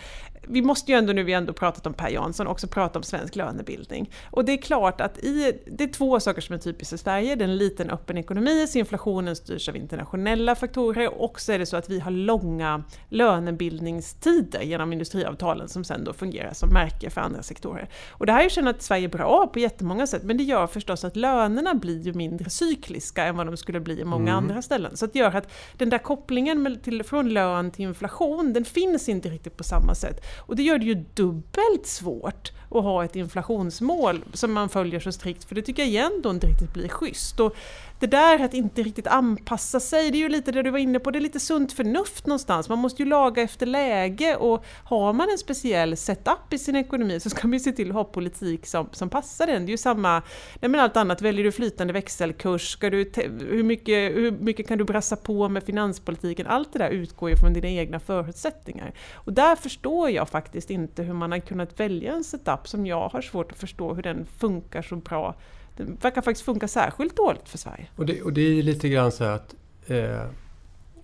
Vi 0.48 0.62
måste 0.62 0.92
ju 0.92 0.98
ändå, 0.98 1.14
nu 1.14 1.24
vi 1.24 1.34
ändå 1.34 1.54
pratat 1.54 1.86
om 1.86 1.94
Per 1.94 2.10
Jansson, 2.10 2.48
också 2.48 2.68
prata 2.68 3.00
om 3.00 3.04
svensk 3.04 3.36
lönebildning. 3.36 4.12
Och 4.32 4.46
det 4.46 4.52
är 4.52 4.58
klart 4.58 5.02
att 5.02 5.18
i, 5.18 5.62
det 5.66 5.84
är 5.84 5.88
två 5.88 6.20
saker 6.20 6.42
som 6.42 6.56
är 6.56 6.60
typiskt 6.60 6.90
för 6.90 6.98
Sverige, 6.98 7.36
det 7.36 7.44
är 7.44 7.50
en 7.50 7.58
liten 7.58 7.90
öppen 7.90 8.18
ekonomi, 8.18 8.68
inflationen 8.94 9.36
styrs 9.36 9.70
av 9.70 9.76
internationella 9.76 10.56
faktorer 10.56 11.22
och 11.22 11.42
så 11.42 11.52
är 11.52 11.60
det 11.60 11.66
så 11.66 11.78
att 11.78 11.90
vi 11.90 12.00
har 12.00 12.12
långa 12.12 12.84
lönebildningstider 13.10 14.62
genom 14.62 14.94
industriavtalen 14.94 15.70
som 15.70 15.84
sen 15.84 16.04
då 16.04 16.14
fungerar 16.14 16.54
som 16.54 16.70
märke 16.70 17.10
för 17.10 17.22
andra 17.22 17.44
sektorer. 17.44 17.90
Och 18.12 18.26
det 18.26 18.32
här 18.32 18.50
känner 18.50 18.72
att 18.72 18.82
Sverige 18.82 19.08
är 19.08 19.10
bra 19.10 19.48
på 19.48 19.60
jättemånga 19.60 20.08
sätt 20.08 20.24
men 20.24 20.38
det 20.38 20.44
gör 20.44 20.68
förstås 20.68 21.04
att 21.04 21.16
lönerna 21.16 21.74
blir 21.74 22.02
ju 22.02 22.14
mindre 22.14 22.50
cykliska 22.50 23.26
än 23.26 23.38
vad 23.38 23.46
de 23.46 23.58
skulle 23.58 23.80
bli 23.80 24.02
i 24.02 24.06
många 24.06 24.32
mm. 24.32 24.36
andra 24.36 24.62
ställen. 24.62 24.98
Så 24.98 25.06
det 25.06 25.20
gör 25.20 25.36
att 25.36 25.52
den 25.78 25.90
där 25.90 25.98
kopplingen 25.98 26.80
till, 26.84 27.04
från 27.04 27.30
lön 27.30 27.72
till 27.72 27.86
inflation 27.86 28.54
den 28.54 28.66
finns 28.66 29.10
inte 29.10 29.30
riktigt 29.30 29.58
på 29.58 29.64
samma 29.64 29.96
sätt. 29.96 30.26
Och 30.40 30.56
det 30.56 30.64
gör 30.64 30.78
det 30.78 30.86
ju 30.86 31.06
dubbelt 31.14 31.86
svårt 31.86 32.52
att 32.70 32.84
ha 32.84 33.06
ett 33.06 33.16
inflationsmål 33.16 34.24
som 34.34 34.54
man 34.54 34.70
följer 34.70 35.00
så 35.00 35.12
strikt, 35.12 35.44
för 35.44 35.56
det 35.56 35.62
tycker 35.62 35.84
jag 35.84 35.90
igen 35.90 36.22
då 36.24 36.30
inte 36.30 36.48
riktigt 36.48 36.74
blir 36.74 36.88
schysst. 36.88 37.40
Och 37.40 37.56
det 38.04 38.08
där 38.08 38.46
att 38.46 38.54
inte 38.54 38.84
riktigt 38.84 39.08
anpassa 39.08 39.80
sig, 39.80 40.12
det 40.12 40.18
är 40.18 40.20
ju 40.20 40.30
lite 40.30 40.52
det 40.52 40.64
du 40.64 40.72
var 40.72 40.80
inne 40.80 41.00
på, 41.00 41.12
det 41.12 41.20
är 41.20 41.22
lite 41.22 41.40
sunt 41.40 41.74
förnuft 41.74 42.28
någonstans. 42.28 42.70
Man 42.70 42.80
måste 42.80 43.02
ju 43.02 43.10
laga 43.10 43.42
efter 43.42 43.66
läge 43.66 44.36
och 44.36 44.66
har 44.84 45.14
man 45.14 45.30
en 45.30 45.38
speciell 45.38 45.98
setup 45.98 46.54
i 46.54 46.58
sin 46.58 46.76
ekonomi 46.76 47.20
så 47.20 47.30
ska 47.30 47.48
man 47.48 47.54
ju 47.54 47.60
se 47.60 47.72
till 47.72 47.90
att 47.90 47.96
ha 47.96 48.04
politik 48.04 48.66
som, 48.66 48.90
som 48.92 49.10
passar 49.10 49.48
den. 49.48 49.66
Det 49.66 49.70
är 49.70 49.72
ju 49.72 49.78
samma, 49.78 50.22
nej 50.62 50.70
men 50.70 50.80
allt 50.80 50.98
annat, 50.98 51.22
väljer 51.22 51.44
du 51.44 51.52
flytande 51.52 51.94
växelkurs, 51.94 52.72
ska 52.72 52.90
du, 52.90 53.12
hur, 53.50 53.64
mycket, 53.64 54.16
hur 54.16 54.32
mycket 54.32 54.68
kan 54.68 54.78
du 54.78 54.84
brassa 54.84 55.16
på 55.16 55.50
med 55.50 55.64
finanspolitiken? 55.64 56.48
Allt 56.48 56.74
det 56.74 56.80
där 56.80 56.90
utgår 56.90 57.30
ju 57.30 57.36
från 57.36 57.54
dina 57.54 57.68
egna 57.68 58.00
förutsättningar. 58.00 58.94
Och 59.14 59.34
där 59.34 59.56
förstår 59.56 60.10
jag 60.10 60.30
faktiskt 60.30 60.70
inte 60.70 61.04
hur 61.04 61.14
man 61.14 61.32
har 61.32 61.40
kunnat 61.40 61.80
välja 61.80 62.14
en 62.14 62.24
setup 62.24 62.68
som 62.68 62.86
jag 62.86 63.10
har 63.10 63.22
svårt 63.22 63.52
att 63.52 63.60
förstå 63.60 63.94
hur 63.94 64.04
den 64.04 64.26
funkar 64.26 64.82
så 64.82 64.96
bra 64.96 65.36
det 65.76 65.84
verkar 65.84 66.22
faktiskt 66.22 66.46
funka 66.46 66.68
särskilt 66.68 67.18
dåligt 67.18 67.50
för 67.50 67.58
Sverige. 67.58 67.88
Och 67.96 68.06
det, 68.06 68.22
och 68.22 68.34
det 68.34 68.42
är 68.42 68.64
lite 68.64 68.90
grann 68.90 69.12
så 69.12 69.24
att, 69.24 69.56
eh, 69.88 70.22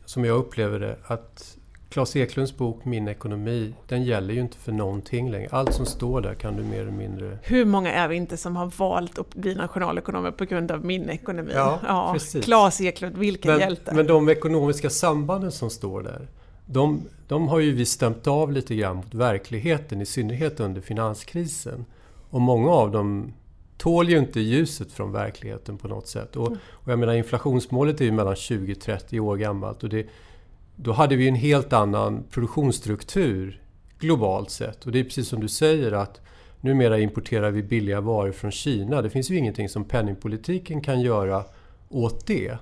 som 0.05 0.25
jag 0.25 0.37
upplever 0.37 0.79
det, 0.79 0.97
att 1.03 1.57
Klas 1.89 2.15
Eklunds 2.15 2.57
bok 2.57 2.85
Min 2.85 3.07
ekonomi, 3.07 3.73
den 3.87 4.03
gäller 4.03 4.33
ju 4.33 4.39
inte 4.39 4.57
för 4.57 4.71
någonting 4.71 5.31
längre. 5.31 5.49
Allt 5.51 5.73
som 5.73 5.85
står 5.85 6.21
där 6.21 6.33
kan 6.33 6.55
du 6.55 6.63
mer 6.63 6.81
eller 6.81 6.91
mindre... 6.91 7.39
Hur 7.43 7.65
många 7.65 7.93
är 7.93 8.07
vi 8.07 8.15
inte 8.15 8.37
som 8.37 8.55
har 8.55 8.71
valt 8.77 9.19
att 9.19 9.35
bli 9.35 9.55
nationalekonomer 9.55 10.31
på 10.31 10.45
grund 10.45 10.71
av 10.71 10.85
min 10.85 11.09
ekonomi? 11.09 11.51
Ja, 11.55 11.79
ja 11.87 12.13
precis. 12.13 12.45
Klas 12.45 12.81
Eklund, 12.81 13.17
vilken 13.17 13.51
men, 13.51 13.59
hjälte! 13.59 13.95
Men 13.95 14.07
de 14.07 14.29
ekonomiska 14.29 14.89
sambanden 14.89 15.51
som 15.51 15.69
står 15.69 16.03
där, 16.03 16.27
de, 16.65 17.01
de 17.27 17.47
har 17.47 17.59
ju 17.59 17.71
vi 17.71 17.85
stämt 17.85 18.27
av 18.27 18.51
lite 18.51 18.75
grann 18.75 18.95
mot 18.95 19.13
verkligheten, 19.13 20.01
i 20.01 20.05
synnerhet 20.05 20.59
under 20.59 20.81
finanskrisen. 20.81 21.85
Och 22.29 22.41
många 22.41 22.69
av 22.71 22.91
dem 22.91 23.33
tål 23.79 24.09
ju 24.09 24.17
inte 24.17 24.39
ljuset 24.39 24.91
från 24.91 25.11
verkligheten 25.11 25.77
på 25.77 25.87
något 25.87 26.07
sätt. 26.07 26.35
Och, 26.35 26.47
mm. 26.47 26.59
och 26.69 26.91
jag 26.91 26.99
menar 26.99 27.13
inflationsmålet 27.13 28.01
är 28.01 28.05
ju 28.05 28.11
mellan 28.11 28.35
20-30 28.35 29.19
år 29.19 29.37
gammalt. 29.37 29.83
Och 29.83 29.89
det, 29.89 30.07
då 30.75 30.91
hade 30.91 31.15
vi 31.15 31.27
en 31.27 31.35
helt 31.35 31.73
annan 31.73 32.23
produktionsstruktur 32.29 33.61
globalt 33.99 34.49
sett. 34.49 34.85
Och 34.85 34.91
det 34.91 34.99
är 34.99 35.03
precis 35.03 35.27
som 35.27 35.39
du 35.39 35.47
säger 35.47 35.91
att 35.91 36.21
numera 36.61 36.99
importerar 36.99 37.51
vi 37.51 37.63
billiga 37.63 38.01
varor 38.01 38.31
från 38.31 38.51
Kina. 38.51 39.01
Det 39.01 39.09
finns 39.09 39.29
ju 39.31 39.37
ingenting 39.37 39.69
som 39.69 39.83
penningpolitiken 39.83 40.81
kan 40.81 41.01
göra 41.01 41.43
åt 41.89 42.27
det. 42.27 42.57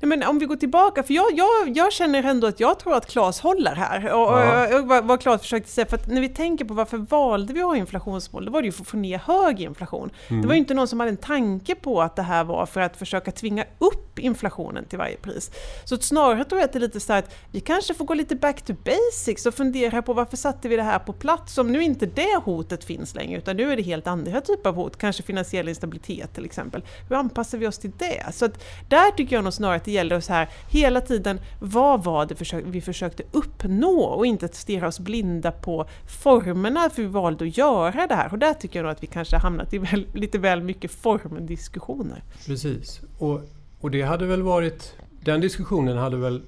Nej, 0.00 0.08
men 0.08 0.22
om 0.22 0.38
vi 0.38 0.46
går 0.46 0.56
tillbaka, 0.56 1.02
för 1.02 1.14
jag, 1.14 1.26
jag, 1.32 1.76
jag 1.76 1.92
känner 1.92 2.22
ändå 2.22 2.46
att 2.46 2.60
jag 2.60 2.78
tror 2.78 2.94
att 2.94 3.06
Claes 3.06 3.40
håller 3.40 3.74
här. 3.74 4.04
Och, 4.12 4.32
ja. 4.32 4.78
och 4.78 4.88
vad, 4.88 5.04
vad 5.04 5.20
Claes 5.20 5.40
försökte 5.40 5.70
säga, 5.70 5.86
för 5.86 5.96
att 5.96 6.06
när 6.06 6.20
vi 6.20 6.28
tänker 6.28 6.64
på 6.64 6.74
varför 6.74 6.98
valde 6.98 7.52
vi 7.52 7.60
att 7.60 7.66
ha 7.66 7.76
inflationsmål, 7.76 8.44
då 8.44 8.52
var 8.52 8.62
det 8.62 8.66
ju 8.66 8.72
för 8.72 8.82
att 8.82 8.88
få 8.88 8.96
ner 8.96 9.18
hög 9.18 9.60
inflation. 9.60 10.10
Mm. 10.28 10.42
Det 10.42 10.48
var 10.48 10.54
ju 10.54 10.60
inte 10.60 10.74
någon 10.74 10.88
som 10.88 11.00
hade 11.00 11.10
en 11.10 11.16
tanke 11.16 11.74
på 11.74 12.02
att 12.02 12.16
det 12.16 12.22
här 12.22 12.44
var 12.44 12.66
för 12.66 12.80
att 12.80 12.96
försöka 12.96 13.32
tvinga 13.32 13.64
upp 13.78 14.13
inflationen 14.18 14.84
till 14.84 14.98
varje 14.98 15.16
pris. 15.16 15.50
Så 15.84 15.96
snarare 15.96 16.44
tror 16.44 16.60
jag 16.60 16.66
att 16.66 16.72
det 16.72 16.78
är 16.78 16.80
lite 16.80 17.00
så 17.00 17.12
att 17.12 17.34
vi 17.50 17.60
kanske 17.60 17.94
får 17.94 18.04
gå 18.04 18.14
lite 18.14 18.36
back 18.36 18.62
to 18.62 18.72
basics 18.84 19.46
och 19.46 19.54
fundera 19.54 20.02
på 20.02 20.12
varför 20.12 20.36
satte 20.36 20.68
vi 20.68 20.76
det 20.76 20.82
här 20.82 20.98
på 20.98 21.12
plats 21.12 21.58
om 21.58 21.72
nu 21.72 21.82
inte 21.82 22.06
det 22.06 22.40
hotet 22.44 22.84
finns 22.84 23.14
längre, 23.14 23.38
utan 23.38 23.56
nu 23.56 23.72
är 23.72 23.76
det 23.76 23.82
helt 23.82 24.06
andra 24.06 24.40
typer 24.40 24.68
av 24.70 24.76
hot, 24.76 24.96
kanske 24.96 25.22
finansiell 25.22 25.68
instabilitet 25.68 26.34
till 26.34 26.44
exempel. 26.44 26.84
Hur 27.08 27.16
anpassar 27.16 27.58
vi 27.58 27.66
oss 27.66 27.78
till 27.78 27.92
det? 27.98 28.32
Så 28.32 28.44
att 28.44 28.64
där 28.88 29.10
tycker 29.10 29.36
jag 29.36 29.44
nog 29.44 29.52
snarare 29.52 29.76
att 29.76 29.84
det 29.84 29.92
gäller 29.92 30.16
att 30.16 30.24
så 30.24 30.32
här, 30.32 30.48
hela 30.70 31.00
tiden, 31.00 31.40
vad 31.60 32.04
var 32.04 32.26
det 32.26 32.62
vi 32.64 32.80
försökte 32.80 33.22
uppnå 33.32 34.00
och 34.00 34.26
inte 34.26 34.46
att 34.46 34.54
stirra 34.54 34.88
oss 34.88 35.00
blinda 35.00 35.52
på 35.52 35.86
formerna 36.22 36.90
för 36.90 37.02
vi 37.02 37.08
valde 37.08 37.44
att 37.44 37.56
göra 37.56 38.06
det 38.06 38.14
här. 38.14 38.32
Och 38.32 38.38
där 38.38 38.54
tycker 38.54 38.78
jag 38.78 38.84
nog 38.84 38.92
att 38.92 39.02
vi 39.02 39.06
kanske 39.06 39.36
har 39.36 39.40
hamnat 39.40 39.74
i 39.74 39.78
väl, 39.78 40.06
lite 40.14 40.38
väl 40.38 40.62
mycket 40.62 40.90
formdiskussioner. 40.90 42.22
Precis, 42.46 43.00
och, 43.18 43.40
och 43.84 43.90
det 43.90 44.02
hade 44.02 44.26
väl 44.26 44.42
varit, 44.42 44.94
den 45.20 45.40
diskussionen 45.40 45.96
hade 45.96 46.16
väl 46.16 46.42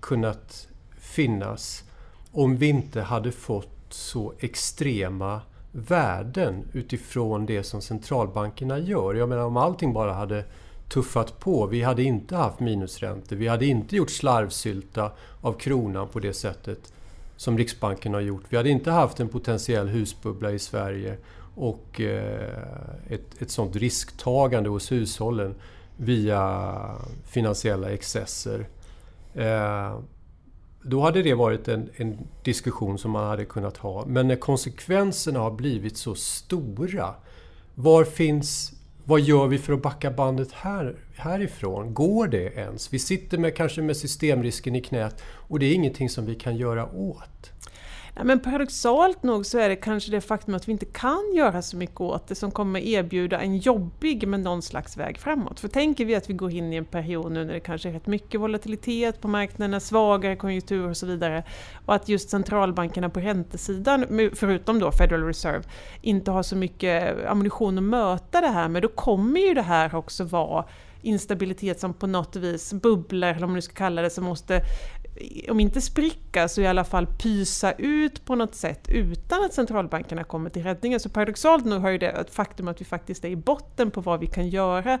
kunnat 0.00 0.68
finnas 1.00 1.84
om 2.32 2.56
vi 2.56 2.68
inte 2.68 3.00
hade 3.00 3.32
fått 3.32 3.68
så 3.88 4.32
extrema 4.38 5.40
värden 5.72 6.64
utifrån 6.72 7.46
det 7.46 7.62
som 7.62 7.82
centralbankerna 7.82 8.78
gör. 8.78 9.14
Jag 9.14 9.28
menar 9.28 9.42
om 9.42 9.56
allting 9.56 9.92
bara 9.92 10.12
hade 10.12 10.44
tuffat 10.88 11.40
på. 11.40 11.66
Vi 11.66 11.82
hade 11.82 12.02
inte 12.02 12.36
haft 12.36 12.60
minusräntor. 12.60 13.36
Vi 13.36 13.48
hade 13.48 13.66
inte 13.66 13.96
gjort 13.96 14.10
slarvsylta 14.10 15.12
av 15.40 15.52
kronan 15.52 16.08
på 16.08 16.20
det 16.20 16.32
sättet 16.32 16.92
som 17.36 17.58
Riksbanken 17.58 18.14
har 18.14 18.20
gjort. 18.20 18.44
Vi 18.48 18.56
hade 18.56 18.70
inte 18.70 18.90
haft 18.90 19.20
en 19.20 19.28
potentiell 19.28 19.88
husbubbla 19.88 20.50
i 20.50 20.58
Sverige 20.58 21.16
och 21.54 22.00
eh, 22.00 22.64
ett, 23.08 23.42
ett 23.42 23.50
sånt 23.50 23.76
risktagande 23.76 24.68
hos 24.68 24.92
hushållen 24.92 25.54
via 26.02 26.96
finansiella 27.26 27.90
excesser. 27.90 28.68
Eh, 29.34 29.98
då 30.82 31.00
hade 31.00 31.22
det 31.22 31.34
varit 31.34 31.68
en, 31.68 31.88
en, 31.96 32.18
diskussion 32.44 32.98
som 32.98 33.10
man 33.10 33.28
hade 33.28 33.44
kunnat 33.44 33.76
ha. 33.76 34.04
Men 34.06 34.28
när 34.28 34.36
konsekvenserna 34.36 35.40
har 35.40 35.50
blivit 35.50 35.96
så 35.96 36.14
stora, 36.14 37.14
var 37.74 38.04
finns 38.04 38.72
vad 39.04 39.20
gör 39.20 39.46
vi 39.46 39.58
för 39.58 39.72
att 39.72 39.82
backa 39.82 40.10
bandet 40.10 40.52
här, 40.52 40.96
härifrån? 41.16 41.94
Går 41.94 42.28
det 42.28 42.54
ens? 42.54 42.92
Vi 42.92 42.98
sitter 42.98 43.38
med, 43.38 43.56
kanske 43.56 43.82
med 43.82 43.96
systemrisken 43.96 44.76
i 44.76 44.80
knät 44.80 45.22
och 45.26 45.58
det 45.58 45.66
är 45.66 45.74
ingenting 45.74 46.10
som 46.10 46.26
vi 46.26 46.34
kan 46.34 46.56
göra 46.56 46.92
åt. 46.92 47.50
Ja, 48.20 48.24
men 48.24 48.40
paradoxalt 48.40 49.22
nog 49.22 49.46
så 49.46 49.58
är 49.58 49.68
det 49.68 49.76
kanske 49.76 50.10
det 50.10 50.20
faktum 50.20 50.54
att 50.54 50.68
vi 50.68 50.72
inte 50.72 50.86
kan 50.86 51.32
göra 51.34 51.62
så 51.62 51.76
mycket 51.76 52.00
åt 52.00 52.26
det 52.26 52.34
som 52.34 52.50
kommer 52.50 52.80
erbjuda 52.80 53.40
en 53.40 53.56
jobbig 53.56 54.28
men 54.28 54.42
någon 54.42 54.62
slags 54.62 54.96
väg 54.96 55.18
framåt. 55.18 55.60
För 55.60 55.68
tänker 55.68 56.04
vi 56.04 56.14
att 56.14 56.30
vi 56.30 56.34
går 56.34 56.52
in 56.52 56.72
i 56.72 56.76
en 56.76 56.84
period 56.84 57.32
nu 57.32 57.44
när 57.44 57.52
det 57.52 57.60
kanske 57.60 57.88
är 57.88 57.92
rätt 57.92 58.06
mycket 58.06 58.40
volatilitet 58.40 59.20
på 59.20 59.28
marknaderna, 59.28 59.80
svagare 59.80 60.36
konjunktur 60.36 60.88
och 60.88 60.96
så 60.96 61.06
vidare 61.06 61.44
och 61.86 61.94
att 61.94 62.08
just 62.08 62.30
centralbankerna 62.30 63.08
på 63.08 63.20
räntesidan, 63.20 64.30
förutom 64.34 64.78
då 64.78 64.92
Federal 64.92 65.24
Reserve, 65.24 65.62
inte 66.00 66.30
har 66.30 66.42
så 66.42 66.56
mycket 66.56 67.18
eh, 67.18 67.30
ammunition 67.30 67.78
att 67.78 67.84
möta 67.84 68.40
det 68.40 68.48
här 68.48 68.68
med, 68.68 68.82
då 68.82 68.88
kommer 68.88 69.40
ju 69.40 69.54
det 69.54 69.62
här 69.62 69.94
också 69.94 70.24
vara 70.24 70.64
instabilitet 71.02 71.80
som 71.80 71.94
på 71.94 72.06
något 72.06 72.36
vis 72.36 72.72
bubblar, 72.72 73.28
eller 73.28 73.40
vad 73.40 73.48
man 73.48 73.54
nu 73.54 73.62
ska 73.62 73.74
kalla 73.74 74.02
det, 74.02 74.10
som 74.10 74.24
måste 74.24 74.60
om 75.48 75.60
inte 75.60 75.80
spricka 75.80 76.48
så 76.48 76.60
i 76.60 76.66
alla 76.66 76.84
fall 76.84 77.06
pysa 77.06 77.72
ut 77.72 78.24
på 78.24 78.34
något 78.34 78.54
sätt 78.54 78.88
utan 78.88 79.44
att 79.44 79.54
centralbankerna 79.54 80.24
kommer 80.24 80.50
till 80.50 80.62
räddningen. 80.62 81.00
Så 81.00 81.08
paradoxalt 81.08 81.64
nog 81.64 81.80
har 81.80 81.90
ju 81.90 81.98
det 81.98 82.24
faktum 82.30 82.68
att 82.68 82.80
vi 82.80 82.84
faktiskt 82.84 83.24
är 83.24 83.28
i 83.28 83.36
botten 83.36 83.90
på 83.90 84.00
vad 84.00 84.20
vi 84.20 84.26
kan 84.26 84.48
göra 84.48 84.98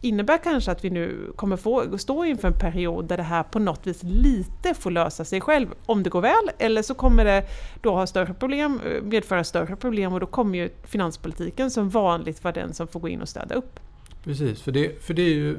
innebär 0.00 0.38
kanske 0.38 0.70
att 0.70 0.84
vi 0.84 0.90
nu 0.90 1.32
kommer 1.36 1.56
få 1.56 1.98
stå 1.98 2.24
inför 2.24 2.48
en 2.48 2.58
period 2.58 3.04
där 3.04 3.16
det 3.16 3.22
här 3.22 3.42
på 3.42 3.58
något 3.58 3.86
vis 3.86 4.02
lite 4.02 4.74
får 4.74 4.90
lösa 4.90 5.24
sig 5.24 5.40
själv 5.40 5.68
om 5.86 6.02
det 6.02 6.10
går 6.10 6.20
väl 6.20 6.50
eller 6.58 6.82
så 6.82 6.94
kommer 6.94 7.24
det 7.24 7.44
då 7.80 7.94
ha 7.94 8.06
större 8.06 8.34
problem, 8.34 8.80
medföra 9.02 9.44
större 9.44 9.76
problem 9.76 10.12
och 10.12 10.20
då 10.20 10.26
kommer 10.26 10.58
ju 10.58 10.70
finanspolitiken 10.84 11.70
som 11.70 11.90
vanligt 11.90 12.44
vara 12.44 12.54
den 12.54 12.74
som 12.74 12.88
får 12.88 13.00
gå 13.00 13.08
in 13.08 13.22
och 13.22 13.28
städa 13.28 13.54
upp. 13.54 13.80
Precis, 14.24 14.62
för 14.62 14.72
det, 14.72 15.02
för 15.02 15.14
det 15.14 15.22
är 15.22 15.34
ju 15.34 15.58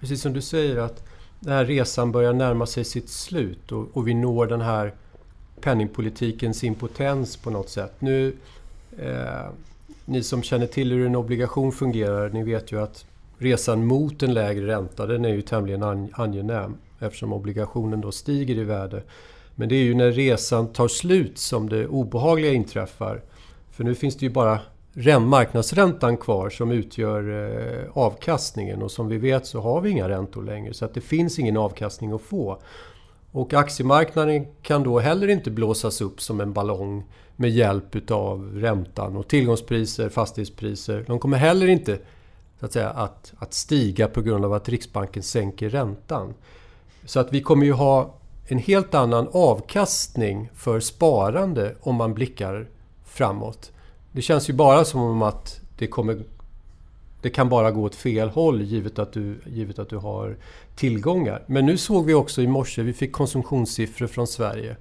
precis 0.00 0.22
som 0.22 0.32
du 0.32 0.42
säger 0.42 0.76
att 0.76 1.08
den 1.44 1.52
här 1.52 1.64
resan 1.64 2.12
börjar 2.12 2.32
närma 2.32 2.66
sig 2.66 2.84
sitt 2.84 3.08
slut 3.08 3.72
och, 3.72 3.88
och 3.92 4.08
vi 4.08 4.14
når 4.14 4.46
den 4.46 4.60
här 4.60 4.92
penningpolitikens 5.60 6.64
impotens 6.64 7.36
på 7.36 7.50
något 7.50 7.68
sätt. 7.68 7.92
Nu, 7.98 8.36
eh, 8.98 9.46
ni 10.04 10.22
som 10.22 10.42
känner 10.42 10.66
till 10.66 10.92
hur 10.92 11.06
en 11.06 11.16
obligation 11.16 11.72
fungerar, 11.72 12.30
ni 12.30 12.42
vet 12.42 12.72
ju 12.72 12.82
att 12.82 13.04
resan 13.38 13.86
mot 13.86 14.22
en 14.22 14.34
lägre 14.34 14.66
ränta, 14.66 15.06
den 15.06 15.24
är 15.24 15.28
ju 15.28 15.42
tämligen 15.42 16.08
angenäm 16.12 16.76
eftersom 17.00 17.32
obligationen 17.32 18.00
då 18.00 18.12
stiger 18.12 18.54
i 18.54 18.64
värde. 18.64 19.02
Men 19.54 19.68
det 19.68 19.74
är 19.74 19.84
ju 19.84 19.94
när 19.94 20.12
resan 20.12 20.66
tar 20.72 20.88
slut 20.88 21.38
som 21.38 21.68
det 21.68 21.86
obehagliga 21.86 22.52
inträffar. 22.52 23.22
För 23.70 23.84
nu 23.84 23.94
finns 23.94 24.16
det 24.16 24.26
ju 24.26 24.32
bara 24.32 24.58
marknadsräntan 25.20 26.16
kvar 26.16 26.50
som 26.50 26.70
utgör 26.70 27.22
eh, 27.30 27.98
avkastningen 27.98 28.82
och 28.82 28.90
som 28.90 29.08
vi 29.08 29.18
vet 29.18 29.46
så 29.46 29.60
har 29.60 29.80
vi 29.80 29.90
inga 29.90 30.08
räntor 30.08 30.42
längre 30.42 30.74
så 30.74 30.84
att 30.84 30.94
det 30.94 31.00
finns 31.00 31.38
ingen 31.38 31.56
avkastning 31.56 32.12
att 32.12 32.22
få. 32.22 32.58
Och 33.32 33.54
aktiemarknaden 33.54 34.46
kan 34.62 34.82
då 34.82 34.98
heller 34.98 35.28
inte 35.28 35.50
blåsas 35.50 36.00
upp 36.00 36.20
som 36.20 36.40
en 36.40 36.52
ballong 36.52 37.04
med 37.36 37.50
hjälp 37.50 37.96
utav 37.96 38.52
räntan 38.54 39.16
och 39.16 39.28
tillgångspriser, 39.28 40.08
fastighetspriser. 40.08 41.04
De 41.06 41.18
kommer 41.18 41.36
heller 41.36 41.66
inte 41.66 41.98
så 42.60 42.66
att, 42.66 42.72
säga, 42.72 42.90
att, 42.90 43.32
att 43.38 43.54
stiga 43.54 44.08
på 44.08 44.22
grund 44.22 44.44
av 44.44 44.52
att 44.52 44.68
Riksbanken 44.68 45.22
sänker 45.22 45.70
räntan. 45.70 46.34
Så 47.04 47.20
att 47.20 47.32
vi 47.32 47.40
kommer 47.40 47.66
ju 47.66 47.72
ha 47.72 48.14
en 48.46 48.58
helt 48.58 48.94
annan 48.94 49.28
avkastning 49.32 50.50
för 50.54 50.80
sparande 50.80 51.74
om 51.80 51.94
man 51.94 52.14
blickar 52.14 52.68
framåt. 53.04 53.72
Det 54.14 54.22
känns 54.22 54.50
ju 54.50 54.52
bara 54.52 54.84
som 54.84 55.00
om 55.00 55.22
att 55.22 55.60
det 55.78 55.86
kommer 55.86 56.22
det 57.20 57.30
kan 57.30 57.48
bara 57.48 57.70
gå 57.70 57.82
åt 57.82 57.94
fel 57.94 58.28
håll 58.28 58.62
givet 58.62 58.98
att, 58.98 59.12
du, 59.12 59.36
givet 59.46 59.78
att 59.78 59.88
du 59.88 59.96
har 59.96 60.36
tillgångar. 60.76 61.42
Men 61.46 61.66
nu 61.66 61.76
såg 61.76 62.06
vi 62.06 62.14
också 62.14 62.42
i 62.42 62.46
morse, 62.46 62.82
vi 62.82 62.92
fick 62.92 63.12
konsumtionssiffror 63.12 64.06
från 64.06 64.26
Sverige. 64.26 64.76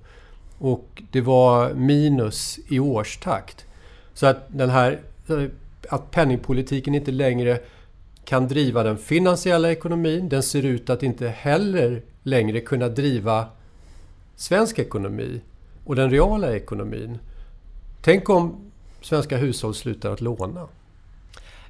Och 0.57 1.03
det 1.11 1.21
var 1.21 1.73
minus 1.73 2.59
i 2.67 2.79
årstakt. 2.79 3.65
Så 4.13 4.25
att 4.25 4.37
den 4.47 4.69
här 4.69 4.99
att 5.89 6.11
penningpolitiken 6.11 6.95
inte 6.95 7.11
längre 7.11 7.59
kan 8.25 8.47
driva 8.47 8.83
den 8.83 8.97
finansiella 8.97 9.71
ekonomin. 9.71 10.29
Den 10.29 10.43
ser 10.43 10.65
ut 10.65 10.89
att 10.89 11.03
inte 11.03 11.27
heller 11.27 12.01
längre 12.23 12.59
kunna 12.59 12.89
driva 12.89 13.45
svensk 14.35 14.79
ekonomi 14.79 15.41
och 15.85 15.95
den 15.95 16.09
reala 16.09 16.55
ekonomin. 16.55 17.19
Tänk 18.01 18.29
om 18.29 18.71
svenska 19.05 19.37
hushåll 19.37 19.75
slutar 19.75 20.11
att 20.11 20.21
låna. 20.21 20.67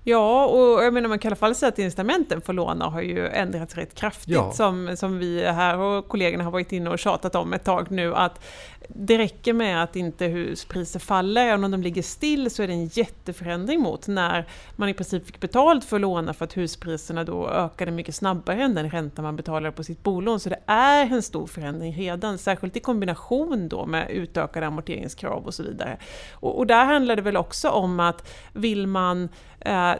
Ja, 0.05 0.45
och 0.45 0.83
jag 0.83 0.93
menar 0.93 1.09
man 1.09 1.19
kan 1.19 1.29
i 1.29 1.31
alla 1.31 1.35
fall 1.35 1.55
säga 1.55 1.69
att 1.69 1.79
incitamenten 1.79 2.41
för 2.41 2.53
låna 2.53 2.85
har 2.85 3.01
ju 3.01 3.27
ändrats 3.27 3.75
rätt 3.75 3.95
kraftigt 3.95 4.35
ja. 4.35 4.51
som, 4.51 4.97
som 4.97 5.19
vi 5.19 5.45
här 5.45 5.77
och 5.77 6.07
kollegorna 6.07 6.43
har 6.43 6.51
varit 6.51 6.71
inne 6.71 6.89
och 6.89 6.99
tjatat 6.99 7.35
om 7.35 7.53
ett 7.53 7.63
tag 7.63 7.91
nu 7.91 8.15
att 8.15 8.39
det 8.87 9.17
räcker 9.17 9.53
med 9.53 9.83
att 9.83 9.95
inte 9.95 10.25
huspriser 10.25 10.99
faller, 10.99 11.45
även 11.45 11.63
om 11.63 11.71
de 11.71 11.81
ligger 11.81 12.01
still 12.01 12.51
så 12.51 12.63
är 12.63 12.67
det 12.67 12.73
en 12.73 12.85
jätteförändring 12.85 13.81
mot 13.81 14.07
när 14.07 14.47
man 14.75 14.89
i 14.89 14.93
princip 14.93 15.25
fick 15.25 15.39
betalt 15.39 15.85
för 15.85 15.95
att 15.97 16.01
låna 16.01 16.33
för 16.33 16.45
att 16.45 16.57
huspriserna 16.57 17.23
då 17.23 17.49
ökade 17.49 17.91
mycket 17.91 18.15
snabbare 18.15 18.63
än 18.63 18.75
den 18.75 18.89
ränta 18.89 19.21
man 19.21 19.35
betalade 19.35 19.71
på 19.71 19.83
sitt 19.83 20.03
bolån. 20.03 20.39
Så 20.39 20.49
det 20.49 20.59
är 20.65 21.13
en 21.13 21.21
stor 21.21 21.47
förändring 21.47 21.93
redan, 21.93 22.37
särskilt 22.37 22.77
i 22.77 22.79
kombination 22.79 23.69
då 23.69 23.85
med 23.85 24.09
utökade 24.09 24.67
amorteringskrav 24.67 25.45
och 25.45 25.53
så 25.53 25.63
vidare. 25.63 25.97
Och, 26.33 26.57
och 26.57 26.67
där 26.67 26.85
handlar 26.85 27.15
det 27.15 27.21
väl 27.21 27.37
också 27.37 27.69
om 27.69 27.99
att 27.99 28.29
vill 28.53 28.87
man 28.87 29.29
eh, 29.59 29.93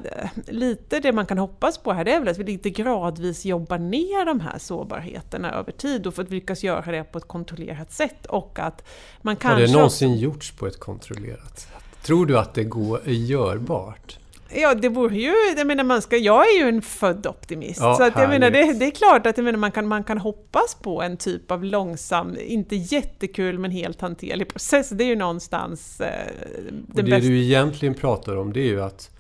lite 0.48 1.00
det 1.00 1.12
man 1.12 1.26
kan 1.26 1.38
hoppas 1.38 1.78
på 1.78 1.94
här 1.94 2.06
det 2.06 2.14
är 2.14 2.20
väl 2.20 2.30
att 2.30 2.38
vi 2.38 2.44
lite 2.44 2.70
gradvis 2.70 3.46
jobbar 3.46 3.78
ner 3.78 4.26
de 4.26 4.40
här 4.40 4.58
sårbarheterna 4.58 5.52
över 5.52 5.72
tid 5.72 6.08
och 6.08 6.14
för 6.14 6.24
att 6.24 6.30
lyckas 6.30 6.64
göra 6.64 6.92
det 6.92 7.04
på 7.04 7.18
ett 7.18 7.28
kontrollerat 7.28 7.92
sätt 7.92 8.26
och 8.26 8.60
att 8.60 8.73
att 8.74 8.88
man 9.22 9.36
kanske... 9.36 9.62
Har 9.62 9.68
det 9.68 9.74
någonsin 9.74 10.16
gjorts 10.18 10.52
på 10.52 10.68
ett 10.68 10.80
kontrollerat 10.80 11.60
sätt? 11.60 11.70
Tror 12.04 12.26
du 12.26 12.38
att 12.38 12.54
det 12.54 12.64
går, 12.64 13.02
är 13.06 13.12
görbart? 13.12 14.20
Ja, 14.56 14.76
det 14.76 14.90
vore 14.90 15.18
ju... 15.18 15.34
Jag 15.58 15.68
menar, 15.68 15.84
man 15.84 16.02
ska, 16.02 16.18
jag 16.18 16.54
är 16.54 16.60
ju 16.60 16.70
en 16.70 16.82
född 16.82 17.28
optimist. 17.28 17.80
Ja, 17.80 17.96
så 17.96 18.04
att, 18.04 18.16
jag 18.16 18.30
menar, 18.30 18.52
det, 18.52 18.74
det, 18.74 18.86
är 18.86 18.92
klart 18.92 19.26
att 19.26 19.38
jag 19.38 19.44
menar, 19.44 19.60
man, 19.60 19.72
kan, 19.72 19.88
man 19.88 20.04
kan 20.04 20.18
hoppas 20.18 20.76
på 20.76 21.02
en 21.02 21.18
typ 21.18 21.52
av 21.52 21.64
långsam, 21.64 22.38
inte 22.40 22.76
jättekul 22.76 23.60
men 23.60 23.72
helt 23.72 24.02
hanterlig 24.02 24.48
process. 24.48 24.90
Det 24.90 25.04
är 25.04 25.08
ju 25.08 25.16
någonstans 25.16 26.02
eh, 26.02 26.08
det 26.08 26.72
Och 26.88 26.96
det 26.96 27.04
bästa. 27.04 27.28
du 27.28 27.42
egentligen 27.42 27.94
pratar 27.94 28.36
om 28.36 28.54
det 28.54 28.60
är 28.60 28.68
ju 28.68 28.82
att, 28.82 29.12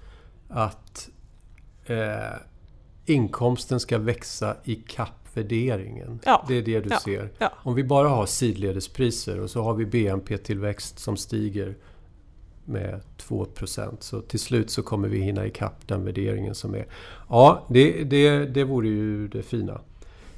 att 0.49 1.09
eh, 1.85 1.97
inkomsten 3.05 3.79
ska 3.79 3.97
växa 3.97 4.55
i 4.63 4.75
kapp 4.75 5.22
värderingen. 5.37 6.19
Ja. 6.25 6.45
Det 6.47 6.55
är 6.57 6.61
det 6.61 6.79
du 6.79 6.89
ja. 6.89 6.99
ser. 6.99 7.29
Ja. 7.37 7.51
Om 7.55 7.75
vi 7.75 7.83
bara 7.83 8.07
har 8.07 8.25
sidledespriser 8.25 9.39
och 9.39 9.49
så 9.49 9.63
har 9.63 9.73
vi 9.73 9.85
BNP-tillväxt 9.85 10.99
som 10.99 11.17
stiger 11.17 11.75
med 12.65 13.01
2 13.17 13.47
så 13.99 14.21
till 14.21 14.39
slut 14.39 14.69
så 14.69 14.83
kommer 14.83 15.07
vi 15.07 15.19
hinna 15.19 15.45
ikapp 15.45 15.87
den 15.87 16.05
värderingen 16.05 16.55
som 16.55 16.75
är. 16.75 16.85
Ja, 17.29 17.65
det, 17.69 18.03
det, 18.03 18.45
det 18.45 18.63
vore 18.63 18.87
ju 18.87 19.27
det 19.27 19.43
fina. 19.43 19.81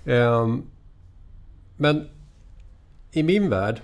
Um, 0.06 0.64
men 1.78 2.08
i 3.12 3.24
min 3.24 3.50
värld, 3.50 3.82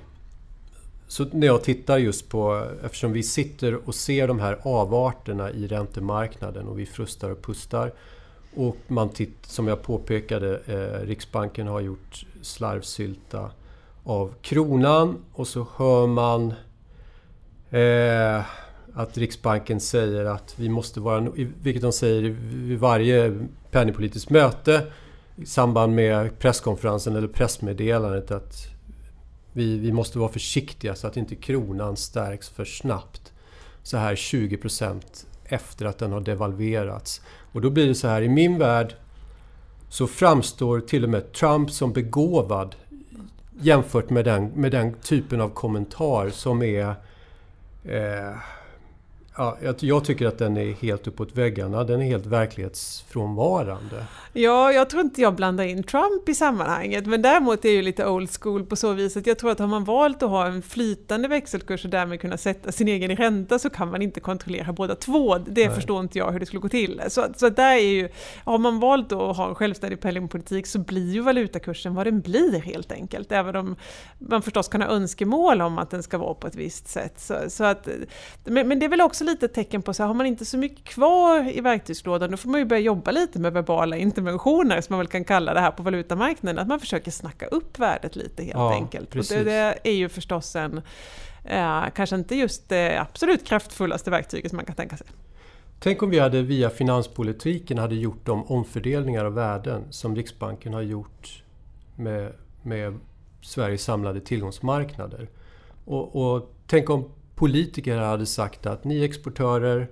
så 1.08 1.26
när 1.32 1.48
jag 1.48 1.64
tittar 1.64 1.98
just 1.98 2.30
på, 2.30 2.68
eftersom 2.84 3.12
vi 3.12 3.24
sitter 3.24 3.88
och 3.88 3.96
ser 3.96 4.28
de 4.28 4.40
här 4.40 4.60
avarterna 4.64 5.52
i 5.52 5.68
räntemarknaden 5.68 6.68
och 6.68 6.80
vi 6.80 6.86
frustar 6.86 7.30
och 7.30 7.42
pustar 7.42 7.92
och 8.56 8.78
man 8.88 9.10
titt, 9.10 9.46
som 9.46 9.68
jag 9.68 9.82
påpekade, 9.82 10.60
eh, 10.66 11.06
Riksbanken 11.06 11.68
har 11.68 11.80
gjort 11.80 12.26
slarvsylta 12.42 13.52
av 14.04 14.34
kronan 14.42 15.18
och 15.34 15.48
så 15.48 15.68
hör 15.76 16.08
man 16.08 16.54
eh, 17.70 18.44
att 18.94 19.18
Riksbanken 19.18 19.80
säger 19.80 20.26
att 20.26 20.54
vi 20.60 20.70
måste 20.70 21.00
vara, 21.00 21.28
vilket 21.62 21.82
de 21.82 21.92
säger 21.92 22.22
vid 22.40 22.80
varje 22.80 23.48
penningpolitiskt 23.72 24.30
möte 24.30 24.92
i 25.36 25.46
samband 25.46 25.96
med 25.96 26.40
presskonferensen 26.40 27.16
eller 27.16 27.28
pressmeddelandet 27.28 28.32
att 28.32 28.68
vi, 29.54 29.78
vi 29.78 29.92
måste 29.92 30.20
vara 30.20 30.32
försiktiga 30.32 30.96
så 30.96 31.08
att 31.08 31.18
inte 31.18 31.36
kronan 31.36 31.98
stärks 31.98 32.50
för 32.50 32.66
snabbt. 32.66 33.34
Så 33.84 33.98
här 33.98 34.16
20 34.16 34.58
efter 35.52 35.86
att 35.86 35.98
den 35.98 36.12
har 36.12 36.20
devalverats. 36.20 37.22
Och 37.52 37.62
då 37.62 37.70
blir 37.70 37.88
det 37.88 37.96
så 37.96 38.08
här, 38.08 38.22
i 38.22 38.30
min 38.30 38.58
värld 38.58 38.96
så 39.90 40.08
framstår 40.08 40.80
till 40.80 41.04
och 41.04 41.10
med 41.10 41.34
Trump 41.34 41.72
som 41.72 41.94
begåvad 41.94 42.76
jämfört 43.60 44.10
med 44.10 44.26
den, 44.26 44.46
med 44.46 44.72
den 44.72 44.94
typen 44.94 45.42
av 45.42 45.50
kommentar 45.50 46.30
som 46.30 46.62
är 46.62 46.96
eh, 47.84 48.36
Ja, 49.42 49.58
jag 49.80 50.06
tycker 50.06 50.28
att 50.28 50.38
den 50.38 50.58
är 50.58 50.74
helt 50.74 51.08
uppåt 51.08 51.38
väggarna. 51.38 51.84
Den 51.84 52.02
är 52.02 52.06
helt 52.06 52.26
verklighetsfrånvarande. 52.26 54.06
Ja, 54.34 54.72
jag 54.72 54.90
tror 54.90 55.02
inte 55.04 55.22
jag 55.22 55.36
blandar 55.36 55.64
in 55.64 55.84
Trump 55.84 56.30
i 56.30 56.36
sammanhanget, 56.36 57.06
men 57.06 57.22
däremot 57.22 57.66
är 57.66 57.70
det 57.70 57.76
ju 57.76 57.82
lite 57.82 58.08
old 58.08 58.30
school 58.42 58.66
på 58.66 58.76
så 58.76 58.94
vis 58.94 59.18
att 59.18 59.28
jag 59.28 59.40
tror 59.40 59.52
att 59.52 59.60
har 59.60 59.68
man 59.68 59.84
valt 59.84 60.24
att 60.24 60.30
ha 60.30 60.46
en 60.46 60.62
flytande 60.62 61.28
växelkurs 61.28 61.86
och 61.86 61.92
därmed 61.92 62.22
kunna 62.22 62.38
sätta 62.38 62.72
sin 62.72 62.88
egen 62.88 63.16
ränta 63.16 63.60
så 63.60 63.70
kan 63.70 63.92
man 63.92 64.02
inte 64.02 64.20
kontrollera 64.20 64.74
båda 64.74 64.96
två. 64.96 65.38
Det 65.38 65.68
Nej. 65.68 65.76
förstår 65.76 66.00
inte 66.00 66.18
jag 66.18 66.32
hur 66.32 66.40
det 66.40 66.46
skulle 66.46 66.62
gå 66.62 66.70
till. 66.70 67.02
Så, 67.08 67.26
så 67.36 67.50
där 67.50 67.72
är 67.72 67.80
ju, 67.80 68.10
har 68.44 68.58
man 68.58 68.80
valt 68.80 69.12
att 69.12 69.38
ha 69.38 69.50
en 69.50 69.56
självständig 69.56 70.02
penningpolitik 70.02 70.68
så 70.68 70.80
blir 70.80 71.14
ju 71.14 71.22
valutakursen 71.22 71.96
vad 71.96 72.08
den 72.08 72.22
blir 72.22 72.62
helt 72.62 72.92
enkelt. 72.92 73.32
Även 73.32 73.56
om 73.56 73.76
man 74.18 74.42
förstås 74.42 74.68
kan 74.68 74.82
ha 74.82 74.90
önskemål 74.90 75.62
om 75.62 75.78
att 75.78 75.90
den 75.90 76.04
ska 76.04 76.18
vara 76.18 76.34
på 76.34 76.48
ett 76.48 76.56
visst 76.56 76.88
sätt. 76.88 77.20
Så, 77.20 77.36
så 77.48 77.64
att, 77.64 77.88
men, 78.44 78.68
men 78.68 78.80
det 78.80 78.86
är 78.86 78.90
väl 78.90 79.02
också 79.02 79.24
lite 79.24 79.31
ett 79.34 79.54
tecken 79.54 79.82
på 79.82 79.92
att 79.92 79.98
har 79.98 80.14
man 80.14 80.26
inte 80.26 80.46
så 80.46 80.58
mycket 80.58 80.84
kvar 80.84 81.58
i 81.58 81.62
verktygslådan 81.62 82.32
då 82.32 82.38
får 82.38 82.50
man 82.50 82.60
ju 82.60 82.66
börja 82.66 82.82
jobba 82.82 83.12
lite 83.12 83.40
med 83.40 83.54
verbala 83.54 83.98
interventioner 83.98 84.82
som 84.82 84.94
man 84.94 85.00
väl 85.00 85.08
kan 85.08 85.24
kalla 85.24 85.54
det 85.54 85.60
här 85.60 85.72
på 85.72 85.84
valutamarknaden. 85.84 86.60
Att 86.60 86.68
man 86.68 86.80
försöker 86.80 87.12
snacka 87.12 87.46
upp 87.46 87.80
värdet 87.80 88.16
lite 88.16 88.44
helt 88.44 88.56
ja, 88.56 88.74
enkelt. 88.74 89.16
Och 89.16 89.26
det, 89.30 89.44
det, 89.44 89.78
är 89.84 89.94
ju 89.94 90.10
förstås 90.10 90.56
en, 90.56 90.82
eh, 91.44 91.84
kanske 91.96 92.16
inte 92.16 92.36
just 92.36 92.70
det 92.70 93.02
absolut 93.02 93.46
kraftfullaste 93.46 94.12
verktyget 94.12 94.52
som 94.52 94.56
man 94.56 94.66
kan 94.66 94.76
tänka 94.76 94.98
sig. 94.98 95.08
Tänk 95.80 96.04
om 96.04 96.10
vi 96.10 96.20
hade 96.20 96.42
via 96.42 96.70
finanspolitiken 96.70 97.78
hade 97.78 97.96
gjort 97.96 98.26
de 98.26 98.46
omfördelningar 98.46 99.26
av 99.26 99.34
värden 99.34 99.84
som 99.90 100.16
Riksbanken 100.16 100.74
har 100.74 100.82
gjort 100.82 101.44
med, 101.96 102.34
med 102.62 103.00
Sveriges 103.42 103.84
samlade 103.84 104.22
tillgångsmarknader. 104.22 105.30
Och, 105.86 106.16
och 106.16 106.54
tänk 106.68 106.90
om 106.90 107.10
politiker 107.42 107.98
hade 107.98 108.26
sagt 108.26 108.66
att 108.66 108.84
ni 108.84 109.04
exportörer, 109.04 109.88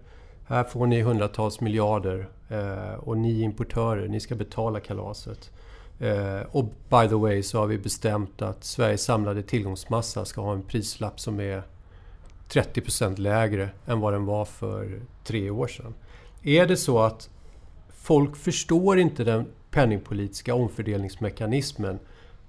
här 0.46 0.64
får 0.64 0.88
ni 0.88 1.02
hundratals 1.02 1.62
miljarder 1.62 2.30
eh, 2.50 2.94
och 2.94 3.18
ni 3.18 3.42
importörer, 3.42 4.08
ni 4.08 4.20
ska 4.20 4.36
betala 4.36 4.80
kalaset. 4.80 5.52
Eh, 6.00 6.42
och 6.52 6.66
by 6.66 7.08
the 7.10 7.16
way 7.16 7.44
så 7.44 7.60
har 7.60 7.68
vi 7.68 7.78
bestämt 7.78 8.42
att 8.42 8.64
Sveriges 8.64 9.04
samlade 9.04 9.44
tillgångsmassa 9.44 10.26
ska 10.26 10.42
ha 10.42 10.54
en 10.54 10.62
prislapp 10.62 11.20
som 11.20 11.40
är 11.40 11.64
30% 12.50 13.18
lägre 13.18 13.70
än 13.86 14.00
vad 14.00 14.14
den 14.14 14.26
var 14.26 14.46
för 14.46 15.02
tre 15.24 15.50
år 15.50 15.68
sedan. 15.68 15.94
Är 16.44 16.68
det 16.68 16.78
så 16.78 17.00
att 17.00 17.30
folk 17.90 18.36
förstår 18.36 19.00
inte 19.00 19.24
den 19.24 19.46
penningpolitiska 19.72 20.56
omfördelningsmekanismen 20.56 22.00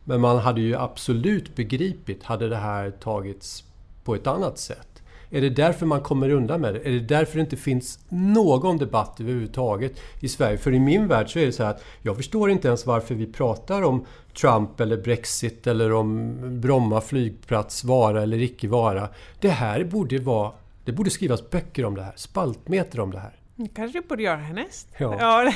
men 0.04 0.20
man 0.20 0.38
hade 0.38 0.60
ju 0.60 0.76
absolut 0.76 1.56
begripit 1.56 2.22
hade 2.22 2.48
det 2.48 2.56
här 2.56 2.90
tagits 2.90 3.64
på 4.10 4.14
ett 4.14 4.26
annat 4.26 4.58
sätt. 4.58 5.02
Är 5.30 5.40
det 5.40 5.50
därför 5.50 5.86
man 5.86 6.00
kommer 6.00 6.30
undan 6.30 6.60
med 6.60 6.74
det? 6.74 6.80
Är 6.80 6.90
det 6.90 7.00
därför 7.00 7.34
det 7.34 7.40
inte 7.40 7.56
finns 7.56 7.98
någon 8.08 8.78
debatt 8.78 9.20
överhuvudtaget 9.20 9.92
i 10.20 10.28
Sverige? 10.28 10.58
För 10.58 10.74
i 10.74 10.80
min 10.80 11.08
värld 11.08 11.32
så 11.32 11.38
är 11.38 11.46
det 11.46 11.52
så 11.52 11.62
här 11.62 11.70
att 11.70 11.84
jag 12.02 12.16
förstår 12.16 12.50
inte 12.50 12.68
ens 12.68 12.86
varför 12.86 13.14
vi 13.14 13.26
pratar 13.26 13.82
om 13.82 14.06
Trump 14.40 14.80
eller 14.80 14.96
Brexit 14.96 15.66
eller 15.66 15.92
om 15.92 16.36
Bromma 16.60 17.00
flygplats 17.00 17.84
vara 17.84 18.22
eller 18.22 18.42
icke 18.42 18.68
vara. 18.68 19.08
Det 19.40 19.48
här 19.48 19.84
borde 19.84 20.18
vara... 20.18 20.52
Det 20.84 20.92
borde 20.92 21.10
skrivas 21.10 21.50
böcker 21.50 21.84
om 21.84 21.94
det 21.94 22.02
här, 22.02 22.14
spaltmeter 22.16 23.00
om 23.00 23.10
det 23.10 23.18
här 23.18 23.39
kanske 23.68 24.00
vi 24.00 24.06
borde 24.06 24.22
göra 24.22 24.36
härnäst. 24.36 24.88
Ja. 24.98 25.16
ja 25.20 25.42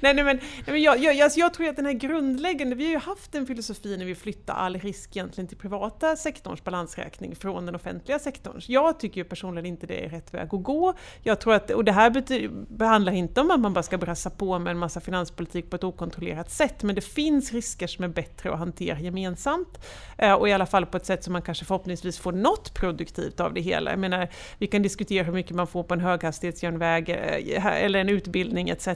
nej, 0.00 0.14
nej, 0.14 0.14
men, 0.14 0.24
nej, 0.24 0.40
men 0.66 0.82
jag, 0.82 0.98
jag, 0.98 1.20
alltså 1.20 1.40
jag 1.40 1.54
tror 1.54 1.68
att 1.68 1.76
den 1.76 1.86
här 1.86 1.92
grundläggande, 1.92 2.76
vi 2.76 2.84
har 2.84 2.92
ju 2.92 2.98
haft 2.98 3.34
en 3.34 3.46
filosofi 3.46 3.96
när 3.96 4.04
vi 4.04 4.14
flyttar 4.14 4.54
all 4.54 4.76
risk 4.78 5.16
egentligen 5.16 5.48
till 5.48 5.56
privata 5.56 6.16
sektorns 6.16 6.64
balansräkning 6.64 7.36
från 7.36 7.66
den 7.66 7.74
offentliga 7.74 8.18
sektorns. 8.18 8.68
Jag 8.68 9.00
tycker 9.00 9.20
ju 9.20 9.24
personligen 9.24 9.66
inte 9.66 9.86
det 9.86 10.04
är 10.04 10.08
rätt 10.08 10.34
väg 10.34 10.54
att 10.54 10.62
gå. 10.62 10.94
Jag 11.22 11.40
tror 11.40 11.54
att, 11.54 11.70
och 11.70 11.84
det 11.84 11.92
här 11.92 12.10
betyder, 12.10 12.84
handlar 12.84 13.12
inte 13.12 13.40
om 13.40 13.50
att 13.50 13.60
man 13.60 13.74
bara 13.74 13.82
ska 13.82 13.98
brassa 13.98 14.30
på 14.30 14.58
med 14.58 14.70
en 14.70 14.78
massa 14.78 15.00
finanspolitik 15.00 15.70
på 15.70 15.76
ett 15.76 15.84
okontrollerat 15.84 16.50
sätt, 16.50 16.82
men 16.82 16.94
det 16.94 17.00
finns 17.00 17.52
risker 17.52 17.86
som 17.86 18.04
är 18.04 18.08
bättre 18.08 18.52
att 18.52 18.58
hantera 18.58 19.00
gemensamt. 19.00 19.78
Eh, 20.18 20.32
och 20.32 20.48
i 20.48 20.52
alla 20.52 20.66
fall 20.66 20.86
på 20.86 20.96
ett 20.96 21.06
sätt 21.06 21.24
som 21.24 21.32
man 21.32 21.42
kanske 21.42 21.64
förhoppningsvis 21.64 22.18
får 22.18 22.32
något 22.32 22.74
produktivt 22.74 23.40
av 23.40 23.54
det 23.54 23.60
hela. 23.60 23.90
Jag 23.90 23.98
menar, 23.98 24.28
vi 24.58 24.66
kan 24.66 24.82
diskutera 24.82 25.24
hur 25.24 25.32
mycket 25.32 25.56
man 25.56 25.66
får 25.66 25.82
på 25.82 25.94
en 25.94 26.00
höghastighetsjärnväg 26.00 26.99
eh, 27.08 27.66
eller 27.66 27.98
en 27.98 28.08
utbildning 28.08 28.70
etc. 28.70 28.88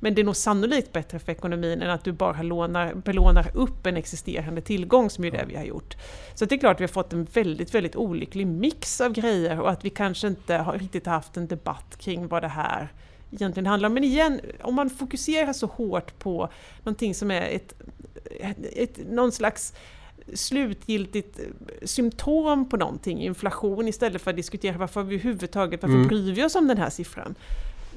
Men 0.00 0.14
det 0.14 0.22
är 0.22 0.24
nog 0.24 0.36
sannolikt 0.36 0.92
bättre 0.92 1.18
för 1.18 1.32
ekonomin 1.32 1.82
än 1.82 1.90
att 1.90 2.04
du 2.04 2.12
bara 2.12 2.42
lånar, 2.42 2.94
belånar 2.94 3.50
upp 3.54 3.86
en 3.86 3.96
existerande 3.96 4.60
tillgång 4.60 5.10
som 5.10 5.24
är 5.24 5.30
det 5.30 5.44
vi 5.48 5.56
har 5.56 5.64
gjort. 5.64 5.96
Så 6.34 6.44
det 6.44 6.54
är 6.54 6.58
klart 6.58 6.74
att 6.74 6.80
vi 6.80 6.84
har 6.84 6.88
fått 6.88 7.12
en 7.12 7.24
väldigt, 7.24 7.74
väldigt 7.74 7.96
olycklig 7.96 8.46
mix 8.46 9.00
av 9.00 9.12
grejer 9.12 9.60
och 9.60 9.70
att 9.70 9.84
vi 9.84 9.90
kanske 9.90 10.28
inte 10.28 10.54
har 10.54 10.78
riktigt 10.78 11.06
haft 11.06 11.36
en 11.36 11.46
debatt 11.46 11.96
kring 11.98 12.28
vad 12.28 12.42
det 12.42 12.48
här 12.48 12.92
egentligen 13.30 13.66
handlar 13.66 13.88
om. 13.88 13.94
Men 13.94 14.04
igen, 14.04 14.40
om 14.62 14.74
man 14.74 14.90
fokuserar 14.90 15.52
så 15.52 15.66
hårt 15.66 16.18
på 16.18 16.48
någonting 16.82 17.14
som 17.14 17.30
är 17.30 17.42
ett, 17.42 17.74
ett, 18.40 18.56
ett 18.76 19.10
någon 19.10 19.32
slags 19.32 19.74
slutgiltigt 20.34 21.40
symptom 21.82 22.68
på 22.68 22.76
någonting, 22.76 23.22
inflation, 23.22 23.88
istället 23.88 24.22
för 24.22 24.30
att 24.30 24.36
diskutera 24.36 24.78
varför 24.78 25.02
vi 25.02 25.14
överhuvudtaget, 25.14 25.82
varför 25.82 25.96
mm. 25.96 26.08
bryr 26.08 26.32
vi 26.32 26.44
oss 26.44 26.54
om 26.54 26.68
den 26.68 26.78
här 26.78 26.90
siffran? 26.90 27.34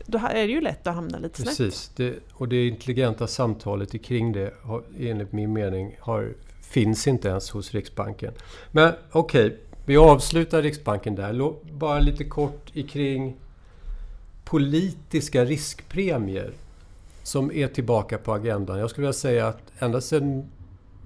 Då 0.06 0.18
är 0.18 0.48
det 0.48 0.54
ju 0.54 0.62
lätt 0.62 0.88
att 0.88 0.96
hamna 0.96 1.20
lite 1.20 1.42
snett. 1.42 1.58
Precis, 1.58 1.92
det, 1.96 2.16
och 2.34 2.48
det 2.48 2.68
intelligenta 2.68 3.28
samtalet 3.28 4.04
kring 4.04 4.32
det, 4.32 4.54
har, 4.64 4.84
enligt 5.00 5.32
min 5.32 5.54
mening, 5.54 5.96
har, 6.00 6.34
finns 6.62 7.08
inte 7.08 7.28
ens 7.28 7.50
hos 7.50 7.74
Riksbanken. 7.74 8.34
Men 8.72 8.94
okej, 9.12 9.46
okay, 9.46 9.58
vi 9.86 9.98
avslutar 9.98 10.62
Riksbanken 10.62 11.16
där. 11.16 11.54
Bara 11.72 12.00
lite 12.00 12.24
kort 12.24 12.74
kring 12.90 13.36
politiska 14.44 15.46
riskpremier 15.46 16.54
som 17.24 17.52
är 17.52 17.68
tillbaka 17.68 18.18
på 18.18 18.34
agendan. 18.34 18.80
Jag 18.80 18.90
skulle 18.90 19.08
vilja 19.08 19.14
säga 19.14 19.48
att 19.48 19.62
ända 19.80 20.02
sedan 20.02 20.50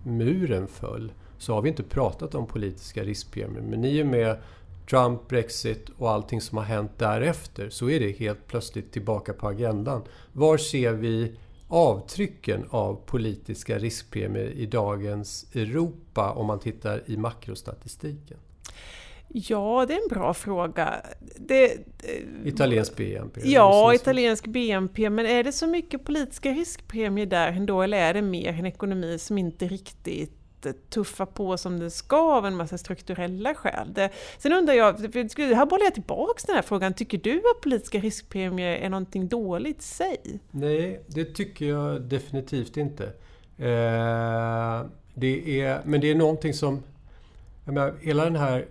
muren 0.05 0.67
föll 0.67 1.11
så 1.37 1.53
har 1.53 1.61
vi 1.61 1.69
inte 1.69 1.83
pratat 1.83 2.35
om 2.35 2.47
politiska 2.47 3.03
riskpremier. 3.03 3.61
Men 3.61 3.85
i 3.85 4.03
och 4.03 4.07
med 4.07 4.37
Trump, 4.89 5.27
Brexit 5.27 5.89
och 5.97 6.11
allting 6.11 6.41
som 6.41 6.57
har 6.57 6.65
hänt 6.65 6.91
därefter 6.97 7.69
så 7.69 7.89
är 7.89 7.99
det 7.99 8.11
helt 8.11 8.47
plötsligt 8.47 8.91
tillbaka 8.91 9.33
på 9.33 9.47
agendan. 9.47 10.03
Var 10.33 10.57
ser 10.57 10.93
vi 10.93 11.35
avtrycken 11.67 12.65
av 12.69 13.01
politiska 13.05 13.77
riskpremier 13.77 14.47
i 14.47 14.65
dagens 14.65 15.45
Europa 15.53 16.31
om 16.31 16.45
man 16.47 16.59
tittar 16.59 17.03
i 17.05 17.17
makrostatistiken? 17.17 18.37
Ja, 19.27 19.85
det 19.87 19.93
är 19.93 20.01
en 20.01 20.07
bra 20.09 20.33
fråga. 20.33 21.01
Det, 21.35 21.77
italiensk 22.45 22.95
BNP? 22.95 23.41
Ja, 23.43 23.93
italiensk 23.93 24.47
BNP. 24.47 25.09
Men 25.09 25.25
är 25.25 25.43
det 25.43 25.51
så 25.51 25.67
mycket 25.67 26.05
politiska 26.05 26.49
riskpremier 26.49 27.25
där 27.25 27.47
ändå 27.47 27.81
eller 27.81 27.97
är 27.97 28.13
det 28.13 28.21
mer 28.21 28.49
en 28.49 28.65
ekonomi 28.65 29.19
som 29.19 29.37
inte 29.37 29.65
riktigt 29.67 30.31
tuffar 30.73 31.25
på 31.25 31.57
som 31.57 31.79
den 31.79 31.91
ska 31.91 32.37
av 32.37 32.45
en 32.45 32.55
massa 32.55 32.77
strukturella 32.77 33.55
skäl. 33.55 33.93
Det, 33.93 34.09
sen 34.37 34.53
undrar 34.53 34.73
jag, 34.73 34.93
här 34.93 35.65
bollar 35.65 35.83
jag 35.83 35.93
tillbaks 35.93 36.43
den 36.43 36.55
här 36.55 36.61
frågan, 36.61 36.93
tycker 36.93 37.17
du 37.17 37.37
att 37.37 37.61
politiska 37.61 37.99
riskpremier 37.99 38.77
är 38.77 38.89
någonting 38.89 39.27
dåligt 39.27 39.79
i 39.79 39.83
sig? 39.83 40.39
Nej, 40.51 41.01
det 41.07 41.25
tycker 41.25 41.65
jag 41.65 42.01
definitivt 42.01 42.77
inte. 42.77 43.03
Eh, 43.57 44.85
det 45.13 45.61
är, 45.61 45.81
men 45.85 46.01
det 46.01 46.11
är 46.11 46.15
någonting 46.15 46.53
som, 46.53 46.83
jag 47.65 47.73
menar, 47.73 47.93
hela 48.01 48.23
den 48.23 48.35
här 48.35 48.65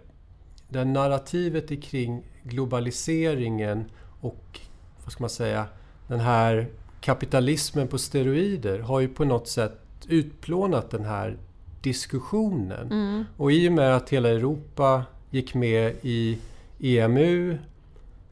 det 0.74 0.84
narrativet 0.84 1.82
kring 1.82 2.22
globaliseringen 2.42 3.84
och 4.20 4.60
vad 5.04 5.12
ska 5.12 5.22
man 5.22 5.30
säga, 5.30 5.66
den 6.06 6.20
här 6.20 6.66
kapitalismen 7.00 7.88
på 7.88 7.98
steroider 7.98 8.78
har 8.78 9.00
ju 9.00 9.08
på 9.08 9.24
något 9.24 9.48
sätt 9.48 9.80
utplånat 10.08 10.90
den 10.90 11.04
här 11.04 11.36
diskussionen. 11.82 12.92
Mm. 12.92 13.24
Och 13.36 13.52
i 13.52 13.68
och 13.68 13.72
med 13.72 13.96
att 13.96 14.10
hela 14.10 14.28
Europa 14.28 15.04
gick 15.30 15.54
med 15.54 15.94
i 16.02 16.38
EMU 16.80 17.50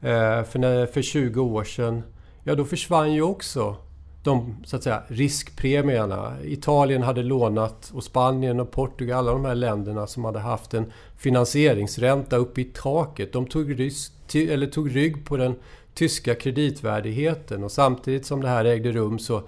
eh, 0.01 0.43
för, 0.43 0.85
för 0.85 1.01
20 1.01 1.41
år 1.41 1.63
sedan, 1.63 2.03
ja 2.43 2.55
då 2.55 2.65
försvann 2.65 3.13
ju 3.13 3.21
också 3.21 3.75
de 4.23 4.55
så 4.65 4.75
att 4.75 4.83
säga, 4.83 5.03
riskpremierna. 5.07 6.33
Italien 6.43 7.01
hade 7.01 7.23
lånat 7.23 7.91
och 7.93 8.03
Spanien 8.03 8.59
och 8.59 8.71
Portugal, 8.71 9.17
alla 9.19 9.31
de 9.31 9.45
här 9.45 9.55
länderna 9.55 10.07
som 10.07 10.25
hade 10.25 10.39
haft 10.39 10.73
en 10.73 10.91
finansieringsränta 11.17 12.37
upp 12.37 12.57
i 12.57 12.63
taket. 12.63 13.33
De 13.33 13.45
tog, 13.45 13.79
risk, 13.79 14.35
eller 14.35 14.67
tog 14.67 14.95
rygg 14.95 15.25
på 15.25 15.37
den 15.37 15.55
tyska 15.93 16.35
kreditvärdigheten 16.35 17.63
och 17.63 17.71
samtidigt 17.71 18.25
som 18.25 18.41
det 18.41 18.47
här 18.47 18.65
ägde 18.65 18.91
rum 18.91 19.19
så, 19.19 19.43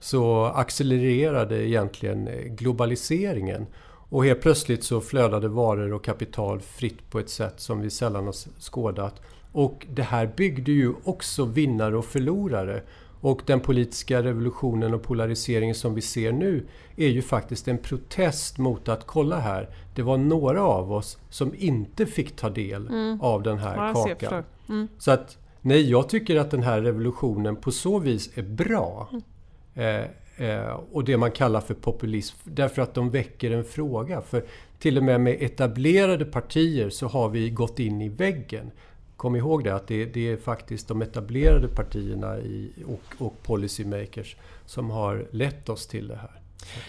så 0.00 0.44
accelererade 0.44 1.68
egentligen 1.68 2.28
globaliseringen. 2.56 3.66
Och 4.10 4.24
helt 4.24 4.40
plötsligt 4.40 4.84
så 4.84 5.00
flödade 5.00 5.48
varor 5.48 5.92
och 5.92 6.04
kapital 6.04 6.60
fritt 6.60 7.10
på 7.10 7.18
ett 7.18 7.30
sätt 7.30 7.60
som 7.60 7.80
vi 7.80 7.90
sällan 7.90 8.24
har 8.24 8.60
skådat. 8.60 9.22
Och 9.52 9.86
det 9.90 10.02
här 10.02 10.32
byggde 10.36 10.72
ju 10.72 10.94
också 11.04 11.44
vinnare 11.44 11.96
och 11.96 12.04
förlorare. 12.04 12.82
Och 13.20 13.42
den 13.46 13.60
politiska 13.60 14.22
revolutionen 14.22 14.94
och 14.94 15.02
polariseringen 15.02 15.74
som 15.74 15.94
vi 15.94 16.00
ser 16.00 16.32
nu 16.32 16.66
är 16.96 17.08
ju 17.08 17.22
faktiskt 17.22 17.68
en 17.68 17.78
protest 17.78 18.58
mot 18.58 18.88
att 18.88 19.06
kolla 19.06 19.40
här, 19.40 19.68
det 19.94 20.02
var 20.02 20.16
några 20.16 20.62
av 20.62 20.92
oss 20.92 21.18
som 21.30 21.54
inte 21.56 22.06
fick 22.06 22.36
ta 22.36 22.50
del 22.50 22.86
mm. 22.86 23.20
av 23.20 23.42
den 23.42 23.58
här 23.58 23.76
ja, 23.76 23.94
kakan. 23.94 24.44
Mm. 24.68 24.88
Så 24.98 25.10
att 25.10 25.38
nej, 25.60 25.90
jag 25.90 26.08
tycker 26.08 26.36
att 26.36 26.50
den 26.50 26.62
här 26.62 26.80
revolutionen 26.80 27.56
på 27.56 27.70
så 27.70 27.98
vis 27.98 28.30
är 28.34 28.42
bra. 28.42 29.08
Mm. 29.10 29.22
Eh, 29.74 30.48
eh, 30.48 30.80
och 30.92 31.04
det 31.04 31.16
man 31.16 31.30
kallar 31.30 31.60
för 31.60 31.74
populism, 31.74 32.36
därför 32.44 32.82
att 32.82 32.94
de 32.94 33.10
väcker 33.10 33.50
en 33.50 33.64
fråga. 33.64 34.20
För 34.20 34.44
till 34.78 34.98
och 34.98 35.04
med 35.04 35.20
med 35.20 35.42
etablerade 35.42 36.24
partier 36.24 36.90
så 36.90 37.06
har 37.06 37.28
vi 37.28 37.50
gått 37.50 37.78
in 37.78 38.00
i 38.00 38.08
väggen 38.08 38.70
kom 39.18 39.36
ihåg 39.36 39.64
det 39.64 39.74
att 39.74 39.86
det, 39.86 40.04
det, 40.04 40.32
är 40.32 40.36
faktiskt 40.36 40.88
de 40.88 41.02
etablerade 41.02 41.68
partierna 41.68 42.38
i, 42.38 42.72
och, 42.86 43.26
och 43.26 43.42
policymakers 43.42 44.36
som 44.66 44.90
har 44.90 45.26
lett 45.30 45.68
oss 45.68 45.86
till 45.86 46.08
det 46.08 46.16
här. 46.16 46.40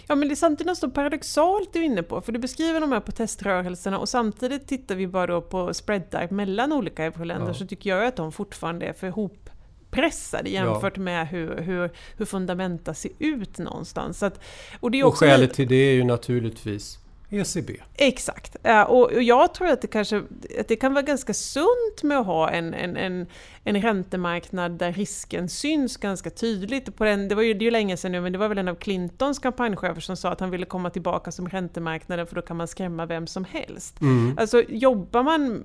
Ja 0.07 0.15
men 0.15 0.27
det 0.27 0.33
är 0.33 0.35
samtidigt 0.35 0.67
något 0.67 0.77
så 0.77 0.89
paradoxalt 0.89 1.73
du 1.73 1.79
är 1.79 1.83
inne 1.83 2.03
på, 2.03 2.21
för 2.21 2.31
du 2.31 2.39
beskriver 2.39 2.81
de 2.81 2.91
här 2.91 2.99
proteströrelserna 2.99 3.99
och 3.99 4.09
samtidigt 4.09 4.67
tittar 4.67 4.95
vi 4.95 5.07
bara 5.07 5.27
då 5.27 5.41
på 5.41 5.73
spreadar 5.73 6.29
mellan 6.29 6.71
olika 6.71 7.03
euroländer 7.03 7.47
ja. 7.47 7.53
så 7.53 7.65
tycker 7.65 7.89
jag 7.89 8.05
att 8.05 8.15
de 8.15 8.31
fortfarande 8.31 8.85
är 8.85 8.93
för 8.93 9.07
ihop 9.07 9.49
pressade 9.91 10.49
jämfört 10.49 10.97
ja. 10.97 11.03
med 11.03 11.27
hur, 11.27 11.57
hur, 11.57 11.89
hur 12.17 12.25
fundamenta 12.25 12.93
ser 12.93 13.11
ut 13.19 13.57
någonstans. 13.57 14.23
Att, 14.23 14.39
och, 14.79 14.91
det 14.91 14.99
är 14.99 15.03
också 15.03 15.25
och 15.25 15.31
skälet 15.31 15.53
till 15.53 15.67
det 15.67 15.75
är 15.75 15.93
ju 15.93 16.03
naturligtvis 16.03 16.99
ECB. 17.29 17.71
Exakt. 17.95 18.55
Och 18.87 19.23
jag 19.23 19.53
tror 19.53 19.67
att 19.67 19.81
det 19.81 19.87
kanske 19.87 20.17
att 20.59 20.67
det 20.67 20.75
kan 20.75 20.93
vara 20.93 21.01
ganska 21.01 21.33
sunt 21.33 22.03
med 22.03 22.17
att 22.17 22.25
ha 22.25 22.49
en, 22.49 22.73
en, 22.73 22.97
en, 22.97 23.27
en 23.63 23.81
räntemarknad 23.81 24.71
där 24.71 24.93
risken 24.93 25.49
syns 25.49 25.97
ganska 25.97 26.29
tydligt. 26.29 26.95
På 26.95 27.03
den, 27.03 27.27
det 27.27 27.35
var 27.35 27.43
ju, 27.43 27.53
det 27.53 27.63
är 27.63 27.65
ju 27.65 27.71
länge 27.71 27.97
sedan 27.97 28.11
nu, 28.11 28.21
men 28.21 28.31
det 28.31 28.37
var 28.37 28.47
väl 28.47 28.57
en 28.57 28.67
av 28.67 28.75
Clintons 28.75 29.39
kampanjchefer 29.39 30.01
som 30.01 30.17
sa 30.17 30.29
att 30.29 30.39
han 30.39 30.49
ville 30.49 30.65
komma 30.65 30.89
tillbaka 30.89 31.31
som 31.31 31.49
räntemarknaden 31.49 32.27
för 32.27 32.35
då 32.35 32.41
kan 32.41 32.57
man 32.57 32.67
skrämma 32.67 33.05
vem 33.05 33.27
som 33.27 33.45
helst. 33.45 34.01
Mm. 34.01 34.37
Alltså 34.37 34.63
jobbar 34.69 35.23
man... 35.23 35.63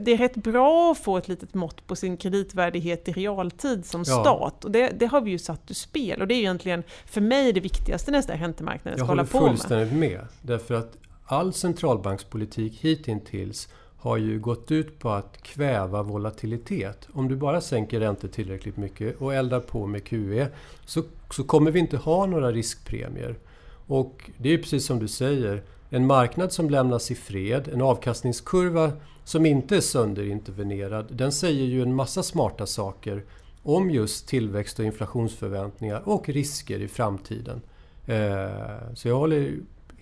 Det 0.00 0.12
är 0.12 0.18
rätt 0.18 0.36
bra 0.36 0.92
att 0.92 0.98
få 0.98 1.16
ett 1.18 1.28
litet 1.28 1.54
mått 1.54 1.86
på 1.86 1.96
sin 1.96 2.16
kreditvärdighet 2.16 3.08
i 3.08 3.12
realtid 3.12 3.86
som 3.86 4.04
ja. 4.06 4.20
stat. 4.20 4.64
Och 4.64 4.70
det, 4.70 4.88
det, 4.88 5.06
har 5.06 5.20
vi 5.20 5.30
ju 5.30 5.38
satt 5.38 5.70
ur 5.70 5.74
spel. 5.74 6.20
Och 6.20 6.28
det 6.28 6.34
är 6.34 6.38
egentligen 6.38 6.82
för 7.06 7.20
mig 7.20 7.52
det 7.52 7.60
viktigaste 7.60 8.10
nästa 8.10 8.34
räntemarknaden 8.34 8.98
ska 8.98 9.06
hålla 9.06 9.24
på 9.24 9.28
med. 9.28 9.34
Jag 9.34 9.40
håller 9.40 9.56
fullständigt 9.56 9.92
med. 9.92 10.20
Därför 10.42 10.74
att 10.74 10.97
all 11.28 11.52
centralbankspolitik 11.52 12.78
hittills 12.80 13.68
har 13.96 14.16
ju 14.16 14.38
gått 14.38 14.70
ut 14.70 14.98
på 14.98 15.10
att 15.10 15.42
kväva 15.42 16.02
volatilitet. 16.02 17.08
Om 17.12 17.28
du 17.28 17.36
bara 17.36 17.60
sänker 17.60 18.00
räntor 18.00 18.28
tillräckligt 18.28 18.76
mycket 18.76 19.20
och 19.20 19.34
eldar 19.34 19.60
på 19.60 19.86
med 19.86 20.04
QE 20.04 20.48
så, 20.84 21.02
så 21.30 21.44
kommer 21.44 21.70
vi 21.70 21.78
inte 21.78 21.96
ha 21.96 22.26
några 22.26 22.52
riskpremier. 22.52 23.38
Och 23.86 24.30
det 24.38 24.54
är 24.54 24.58
precis 24.58 24.86
som 24.86 24.98
du 24.98 25.08
säger, 25.08 25.62
en 25.90 26.06
marknad 26.06 26.52
som 26.52 26.70
lämnas 26.70 27.10
i 27.10 27.14
fred, 27.14 27.68
en 27.72 27.82
avkastningskurva 27.82 28.92
som 29.24 29.46
inte 29.46 29.76
är 29.76 29.80
sönderintervenerad, 29.80 31.06
den 31.10 31.32
säger 31.32 31.64
ju 31.64 31.82
en 31.82 31.94
massa 31.94 32.22
smarta 32.22 32.66
saker 32.66 33.24
om 33.62 33.90
just 33.90 34.28
tillväxt 34.28 34.78
och 34.78 34.84
inflationsförväntningar 34.84 36.02
och 36.08 36.28
risker 36.28 36.80
i 36.80 36.88
framtiden. 36.88 37.60
Eh, 38.06 38.94
så 38.94 39.08
jag 39.08 39.16
håller 39.16 39.52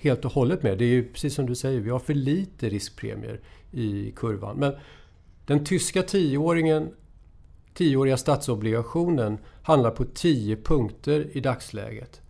helt 0.00 0.24
och 0.24 0.32
hållet 0.32 0.62
med. 0.62 0.78
Det 0.78 0.84
är 0.84 0.88
ju 0.88 1.08
precis 1.12 1.34
som 1.34 1.46
du 1.46 1.54
säger, 1.54 1.80
vi 1.80 1.90
har 1.90 1.98
för 1.98 2.14
lite 2.14 2.68
riskpremier 2.68 3.40
i 3.70 4.12
kurvan. 4.16 4.56
Men 4.56 4.74
den 5.46 5.64
tyska 5.64 6.02
tioåringen 6.02 6.88
tioåriga 7.74 8.16
statsobligationen 8.16 9.38
handlar 9.62 9.90
på 9.90 10.04
10 10.04 10.56
punkter 10.56 11.36
i 11.36 11.40
dagsläget. 11.40 12.20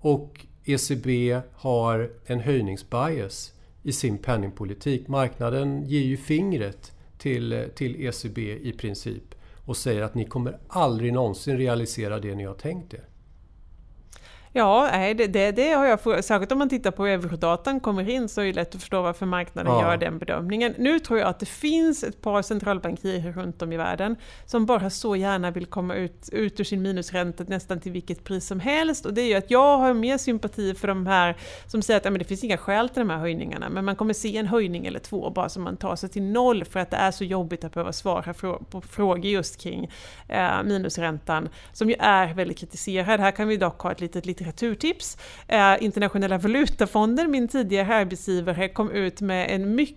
Och 0.00 0.46
ECB 0.64 1.40
har 1.52 2.10
en 2.26 2.40
höjningsbias 2.40 3.52
i 3.82 3.92
sin 3.92 4.18
penningpolitik. 4.18 5.08
Marknaden 5.08 5.84
ger 5.86 6.00
ju 6.02 6.16
fingret 6.16 6.92
till, 7.18 7.68
till 7.74 8.06
ECB 8.06 8.38
i 8.38 8.72
princip 8.72 9.34
och 9.64 9.76
säger 9.76 10.02
att 10.02 10.14
ni 10.14 10.24
kommer 10.24 10.58
aldrig 10.68 11.12
någonsin 11.12 11.58
realisera 11.58 12.20
det 12.20 12.34
ni 12.34 12.44
har 12.44 12.54
tänkt 12.54 12.94
er. 12.94 13.08
Ja, 14.56 14.90
det, 15.16 15.26
det, 15.26 15.52
det 15.52 15.72
har 15.72 15.86
jag, 15.86 16.24
särskilt 16.24 16.52
om 16.52 16.58
man 16.58 16.68
tittar 16.68 16.90
på 16.90 17.06
eurodatan 17.06 17.80
kommer 17.80 18.08
in 18.08 18.28
så 18.28 18.40
är 18.40 18.44
det 18.44 18.52
lätt 18.52 18.74
att 18.74 18.80
förstå 18.80 19.02
varför 19.02 19.26
marknaden 19.26 19.72
ja. 19.72 19.82
gör 19.82 19.96
den 19.96 20.18
bedömningen. 20.18 20.74
Nu 20.78 20.98
tror 21.00 21.18
jag 21.18 21.28
att 21.28 21.40
det 21.40 21.46
finns 21.46 22.04
ett 22.04 22.20
par 22.20 22.42
centralbankirer 22.42 23.32
runt 23.32 23.62
om 23.62 23.72
i 23.72 23.76
världen 23.76 24.16
som 24.46 24.66
bara 24.66 24.90
så 24.90 25.16
gärna 25.16 25.50
vill 25.50 25.66
komma 25.66 25.94
ut, 25.94 26.28
ut 26.32 26.60
ur 26.60 26.64
sin 26.64 26.82
minusränta 26.82 27.44
nästan 27.48 27.80
till 27.80 27.92
vilket 27.92 28.24
pris 28.24 28.46
som 28.46 28.60
helst. 28.60 29.06
Och 29.06 29.14
det 29.14 29.20
är 29.20 29.26
ju 29.26 29.34
att 29.34 29.50
jag 29.50 29.78
har 29.78 29.94
mer 29.94 30.18
sympati 30.18 30.74
för 30.74 30.88
de 30.88 31.06
här 31.06 31.36
som 31.66 31.82
säger 31.82 32.00
att 32.00 32.04
ja, 32.04 32.10
men 32.10 32.18
det 32.18 32.24
finns 32.24 32.44
inga 32.44 32.56
skäl 32.56 32.88
till 32.88 33.00
de 33.00 33.10
här 33.10 33.18
höjningarna, 33.18 33.68
men 33.68 33.84
man 33.84 33.96
kommer 33.96 34.14
se 34.14 34.36
en 34.36 34.46
höjning 34.46 34.86
eller 34.86 35.00
två 35.00 35.30
bara 35.30 35.48
så 35.48 35.60
man 35.60 35.76
tar 35.76 35.96
sig 35.96 36.08
till 36.08 36.22
noll 36.22 36.64
för 36.64 36.80
att 36.80 36.90
det 36.90 36.96
är 36.96 37.10
så 37.10 37.24
jobbigt 37.24 37.64
att 37.64 37.74
behöva 37.74 37.92
svara 37.92 38.34
på 38.70 38.80
frågor 38.80 39.24
just 39.24 39.60
kring 39.60 39.90
eh, 40.28 40.62
minusräntan, 40.64 41.48
som 41.72 41.88
ju 41.90 41.96
är 41.98 42.34
väldigt 42.34 42.58
kritiserad. 42.58 43.20
Här 43.20 43.30
kan 43.30 43.48
vi 43.48 43.56
dock 43.56 43.80
ha 43.80 43.92
ett 43.92 44.00
litet, 44.00 44.26
litet 44.26 44.43
litteraturtips. 44.44 45.18
Eh, 45.48 45.84
Internationella 45.84 46.38
valutafonden, 46.38 47.30
min 47.30 47.48
tidigare 47.48 47.94
arbetsgivare, 47.94 48.68
kom 48.68 48.90
ut 48.90 49.20
med 49.20 49.50
en 49.50 49.74
mycket 49.74 49.94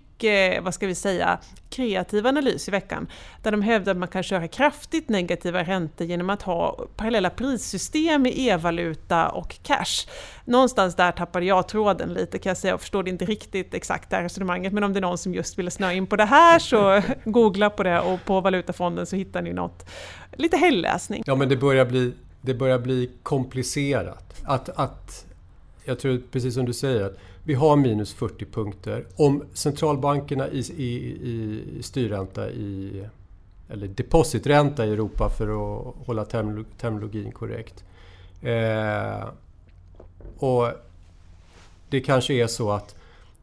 vad 0.62 0.74
ska 0.74 0.88
vi 0.88 0.96
säga, 0.96 1.40
kreativ 1.70 2.28
analys 2.28 2.68
i 2.68 2.72
veckan. 2.72 3.08
Där 3.44 3.52
de 3.52 3.62
hävdar 3.62 3.92
att 3.92 3.98
man 3.98 4.08
kan 4.08 4.24
köra 4.24 4.48
kraftigt 4.48 5.10
negativa 5.10 5.64
räntor 5.64 6.08
genom 6.08 6.30
att 6.30 6.42
ha 6.42 6.88
parallella 6.96 7.30
prissystem 7.30 8.26
i 8.26 8.48
e-valuta 8.50 9.30
och 9.30 9.56
cash. 9.64 10.08
Någonstans 10.46 10.96
där 10.96 11.12
tappade 11.12 11.46
jag 11.46 11.68
tråden 11.68 12.14
lite 12.14 12.40
kan 12.40 12.50
jag 12.50 12.58
säga, 12.58 12.74
och 12.74 12.82
förstod 12.82 13.08
inte 13.08 13.26
riktigt 13.26 13.74
exakt 13.74 14.10
det 14.10 14.16
här 14.16 14.24
resonemanget, 14.24 14.74
men 14.74 14.84
om 14.84 14.94
det 14.94 15.00
är 15.00 15.02
någon 15.02 15.18
som 15.18 15.34
just 15.34 15.60
ville 15.60 15.72
snöa 15.72 15.94
in 15.94 16.08
på 16.08 16.16
det 16.16 16.26
här 16.26 16.60
så 16.60 17.02
googla 17.26 17.70
på 17.70 17.84
det 17.84 18.00
och 18.00 18.26
på 18.26 18.42
Valutafonden 18.42 19.06
så 19.06 19.16
hittar 19.16 19.42
ni 19.42 19.54
något, 19.54 19.90
lite 20.34 20.58
helläsning. 20.58 21.24
Ja 21.26 21.36
men 21.36 21.50
det 21.50 21.58
börjar 21.58 21.86
bli 21.86 22.14
det 22.42 22.54
börjar 22.54 22.80
bli 22.80 23.10
komplicerat. 23.24 24.42
Att, 24.44 24.70
att, 24.70 25.26
jag 25.86 26.00
tror 26.00 26.22
precis 26.32 26.54
som 26.54 26.66
du 26.66 26.74
säger, 26.74 27.04
att 27.04 27.18
vi 27.44 27.54
har 27.54 27.76
minus 27.76 28.14
40 28.14 28.46
punkter. 28.46 29.06
Om 29.16 29.44
centralbankerna 29.54 30.48
i, 30.48 30.60
i, 30.60 30.94
i 31.78 31.84
styrränta 31.84 32.50
i 32.50 33.06
eller 33.70 33.88
depositränta 33.88 34.86
i 34.86 34.92
Europa 34.92 35.30
för 35.30 35.48
att 35.48 35.96
hålla 36.08 36.26
terminologin 36.26 37.32
korrekt. 37.32 37.86
Eh, 38.42 39.28
och 40.38 40.68
det 41.90 42.00
kanske 42.00 42.34
är 42.34 42.48
så 42.48 42.72
att 42.72 42.96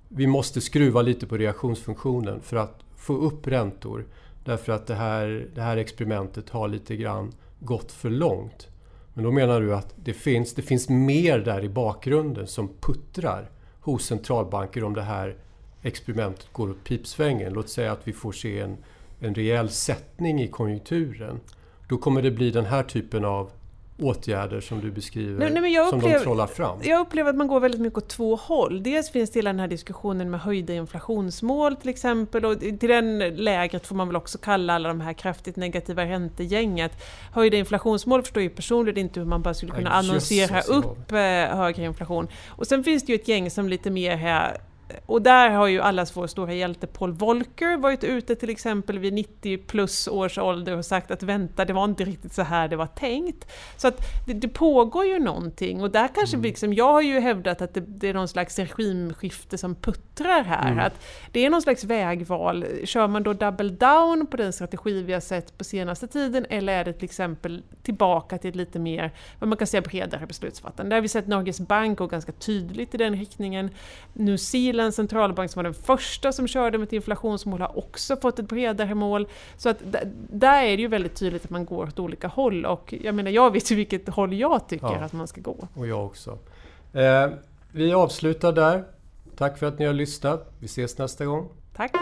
vi 0.09 0.27
måste 0.27 0.61
skruva 0.61 1.03
lite 1.03 1.27
på 1.27 1.37
reaktionsfunktionen 1.37 2.41
för 2.41 2.57
att 2.57 2.81
få 2.97 3.15
upp 3.17 3.47
räntor. 3.47 4.05
Därför 4.45 4.73
att 4.73 4.87
det 4.87 4.95
här, 4.95 5.49
det 5.55 5.63
här 5.63 5.77
experimentet 5.77 6.51
har 6.51 6.69
lite 6.69 6.97
grann 6.97 7.33
gått 7.61 7.93
för 7.93 8.11
långt. 8.11 8.69
Men 9.15 9.25
då 9.25 9.31
menar 9.31 9.61
du 9.61 9.75
att 9.75 9.95
det 9.97 10.13
finns, 10.13 10.55
det 10.55 10.63
finns 10.63 10.89
mer 10.89 11.39
där 11.39 11.65
i 11.65 11.69
bakgrunden 11.69 12.47
som 12.47 12.69
puttrar 12.81 13.51
hos 13.81 14.05
centralbanker 14.05 14.85
om 14.85 14.95
det 14.95 15.03
här 15.03 15.37
experimentet 15.83 16.53
går 16.53 16.71
åt 16.71 16.85
pipsvängen. 16.85 17.53
Låt 17.53 17.69
säga 17.69 17.93
att 17.93 18.09
vi 18.09 18.13
får 18.13 18.33
se 18.33 18.61
en, 18.61 18.77
en 19.21 19.35
rejäl 19.35 19.69
sättning 19.69 20.43
i 20.43 20.49
konjunkturen. 20.49 21.41
Då 21.89 21.97
kommer 21.97 22.23
det 22.23 22.31
bli 22.31 22.51
den 22.51 22.65
här 22.65 22.83
typen 22.83 23.25
av 23.25 23.51
åtgärder 23.99 24.61
som 24.61 24.81
du 24.81 24.91
beskriver, 24.91 25.51
nej, 25.51 25.61
nej, 25.61 25.75
som 25.75 25.99
upplever, 25.99 26.19
de 26.19 26.25
trollar 26.25 26.47
fram? 26.47 26.79
Jag 26.83 27.01
upplever 27.01 27.31
att 27.31 27.37
man 27.37 27.47
går 27.49 27.61
väldigt 27.61 27.81
mycket 27.81 27.99
åt 27.99 28.09
två 28.09 28.37
håll. 28.37 28.83
Dels 28.83 29.11
finns 29.11 29.31
det 29.31 29.39
hela 29.39 29.51
den 29.51 29.61
här 29.61 29.69
diskussionen 29.69 30.31
med 30.31 30.41
höjda 30.41 30.75
inflationsmål 30.75 31.77
till 31.77 31.89
exempel 31.89 32.45
och 32.45 32.61
till 32.61 32.89
den 32.89 33.19
lägret 33.19 33.87
får 33.87 33.97
man 33.97 34.09
väl 34.09 34.17
också 34.17 34.39
kalla 34.39 34.75
alla 34.75 34.89
de 34.89 35.01
här 35.01 35.13
kraftigt 35.13 35.57
negativa 35.57 36.05
räntegänget. 36.05 36.93
Höjda 37.33 37.57
inflationsmål 37.57 38.23
förstår 38.23 38.43
jag 38.43 38.55
personligen 38.55 38.99
inte 38.99 39.21
hur 39.21 39.27
man 39.27 39.43
bara 39.43 39.55
skulle 39.55 39.73
kunna 39.73 39.91
annonsera 39.91 40.61
upp 40.61 41.13
eh, 41.13 41.19
högre 41.57 41.85
inflation. 41.85 42.29
Och 42.49 42.67
sen 42.67 42.85
finns 42.85 43.07
det 43.07 43.13
ju 43.13 43.17
ett 43.17 43.29
gäng 43.29 43.51
som 43.51 43.69
lite 43.69 43.91
mer 43.91 44.17
här 44.17 44.57
och 45.07 45.23
där 45.23 45.51
har 45.51 45.67
ju 45.67 45.81
allas 45.81 46.17
vår 46.17 46.27
stora 46.27 46.55
hjälte 46.55 46.87
Paul 46.87 47.13
Volcker 47.13 47.77
varit 47.77 48.05
ute 48.05 48.37
till 48.37 48.51
exempel 48.51 48.99
vid 48.99 49.13
90 49.13 49.59
plus 49.59 50.09
års 50.09 50.39
ålder 50.39 50.77
och 50.77 50.85
sagt 50.85 51.11
att 51.11 51.23
vänta, 51.23 51.65
det 51.65 51.73
var 51.73 51.85
inte 51.85 52.05
riktigt 52.05 52.35
så 52.35 52.43
här 52.43 52.69
det 52.69 52.77
var 52.77 52.87
tänkt. 52.87 53.53
Så 53.77 53.89
att 53.89 54.01
det, 54.27 54.33
det 54.33 54.49
pågår 54.49 55.05
ju 55.05 55.19
någonting 55.19 55.83
och 55.83 55.91
där 55.91 56.09
kanske 56.15 56.37
mm. 56.37 56.45
liksom, 56.45 56.73
jag 56.73 56.93
har 56.93 57.03
ju 57.03 57.21
hävdat 57.21 57.63
att 57.63 57.75
det, 57.75 57.81
det, 57.81 58.09
är 58.09 58.15
någon 58.15 58.29
slags 58.29 58.59
regimskifte 58.59 59.59
som 59.59 59.75
puttrar 59.75 60.43
här. 60.43 60.73
Mm. 60.73 60.87
Att 60.87 61.07
det 61.33 61.47
är 61.47 61.51
någon 61.51 61.63
slags 61.63 61.85
vägval. 61.85 62.67
Kör 62.85 63.09
man 63.09 63.23
då 63.23 63.33
double 63.33 63.71
down 63.71 64.27
på 64.27 64.37
den 64.37 64.53
strategi 64.53 65.03
vi 65.03 65.13
har 65.13 65.21
sett 65.21 65.59
på 65.59 65.65
senaste 65.65 66.07
tiden 66.07 66.47
eller 66.51 66.73
är 66.73 66.85
det 66.85 66.93
till 66.93 67.05
exempel 67.05 67.63
tillbaka 67.83 68.39
till 68.39 68.51
ett 68.51 68.57
lite 68.57 68.79
mer, 68.79 69.11
vad 69.39 69.49
man 69.49 69.59
kan 69.59 69.67
säga 69.67 69.81
bredare 69.81 70.27
beslutsfattande. 70.27 70.91
Där 70.91 70.97
har 70.97 71.03
vi 71.03 71.09
sett 71.09 71.27
Norges 71.27 71.61
Bank 71.61 71.99
gå 71.99 72.07
ganska 72.07 72.33
tydligt 72.33 72.95
i 72.95 72.99
den 72.99 73.17
riktningen. 73.17 73.71
New 74.13 74.37
Zealand 74.75 74.87
en 74.87 74.93
centralbank 74.93 75.51
som 75.51 75.59
var 75.59 75.65
den 75.65 75.75
första 75.75 76.33
som 76.33 76.49
körde 76.49 76.79
med 76.79 76.87
ett 76.87 76.93
inflationsmål 76.93 77.61
har 77.61 77.79
också 77.79 78.17
fått 78.17 78.39
ett 78.39 78.49
bredare 78.49 78.95
mål. 78.95 79.29
Så 79.57 79.69
att 79.69 79.77
där 80.31 80.63
är 80.63 80.77
det 80.77 80.83
ju 80.83 80.89
väldigt 80.89 81.15
tydligt 81.15 81.45
att 81.45 81.51
man 81.51 81.65
går 81.65 81.87
åt 81.87 81.99
olika 81.99 82.29
håll 82.29 82.67
och 82.67 82.95
jag 83.03 83.15
menar 83.15 83.31
jag 83.31 83.53
vet 83.53 83.71
ju 83.71 83.77
vilket 83.77 84.09
håll 84.09 84.33
jag 84.33 84.69
tycker 84.69 84.87
ja, 84.87 85.01
att 85.01 85.13
man 85.13 85.27
ska 85.27 85.41
gå. 85.41 85.69
Och 85.75 85.87
jag 85.87 86.07
också. 86.07 86.39
Eh, 86.93 87.29
vi 87.73 87.93
avslutar 87.93 88.53
där. 88.53 88.85
Tack 89.37 89.59
för 89.59 89.67
att 89.67 89.79
ni 89.79 89.85
har 89.85 89.95
lyssnat. 89.95 90.53
Vi 90.59 90.67
ses 90.67 90.99
nästa 90.99 91.25
gång. 91.25 91.49
Tack. 91.77 91.93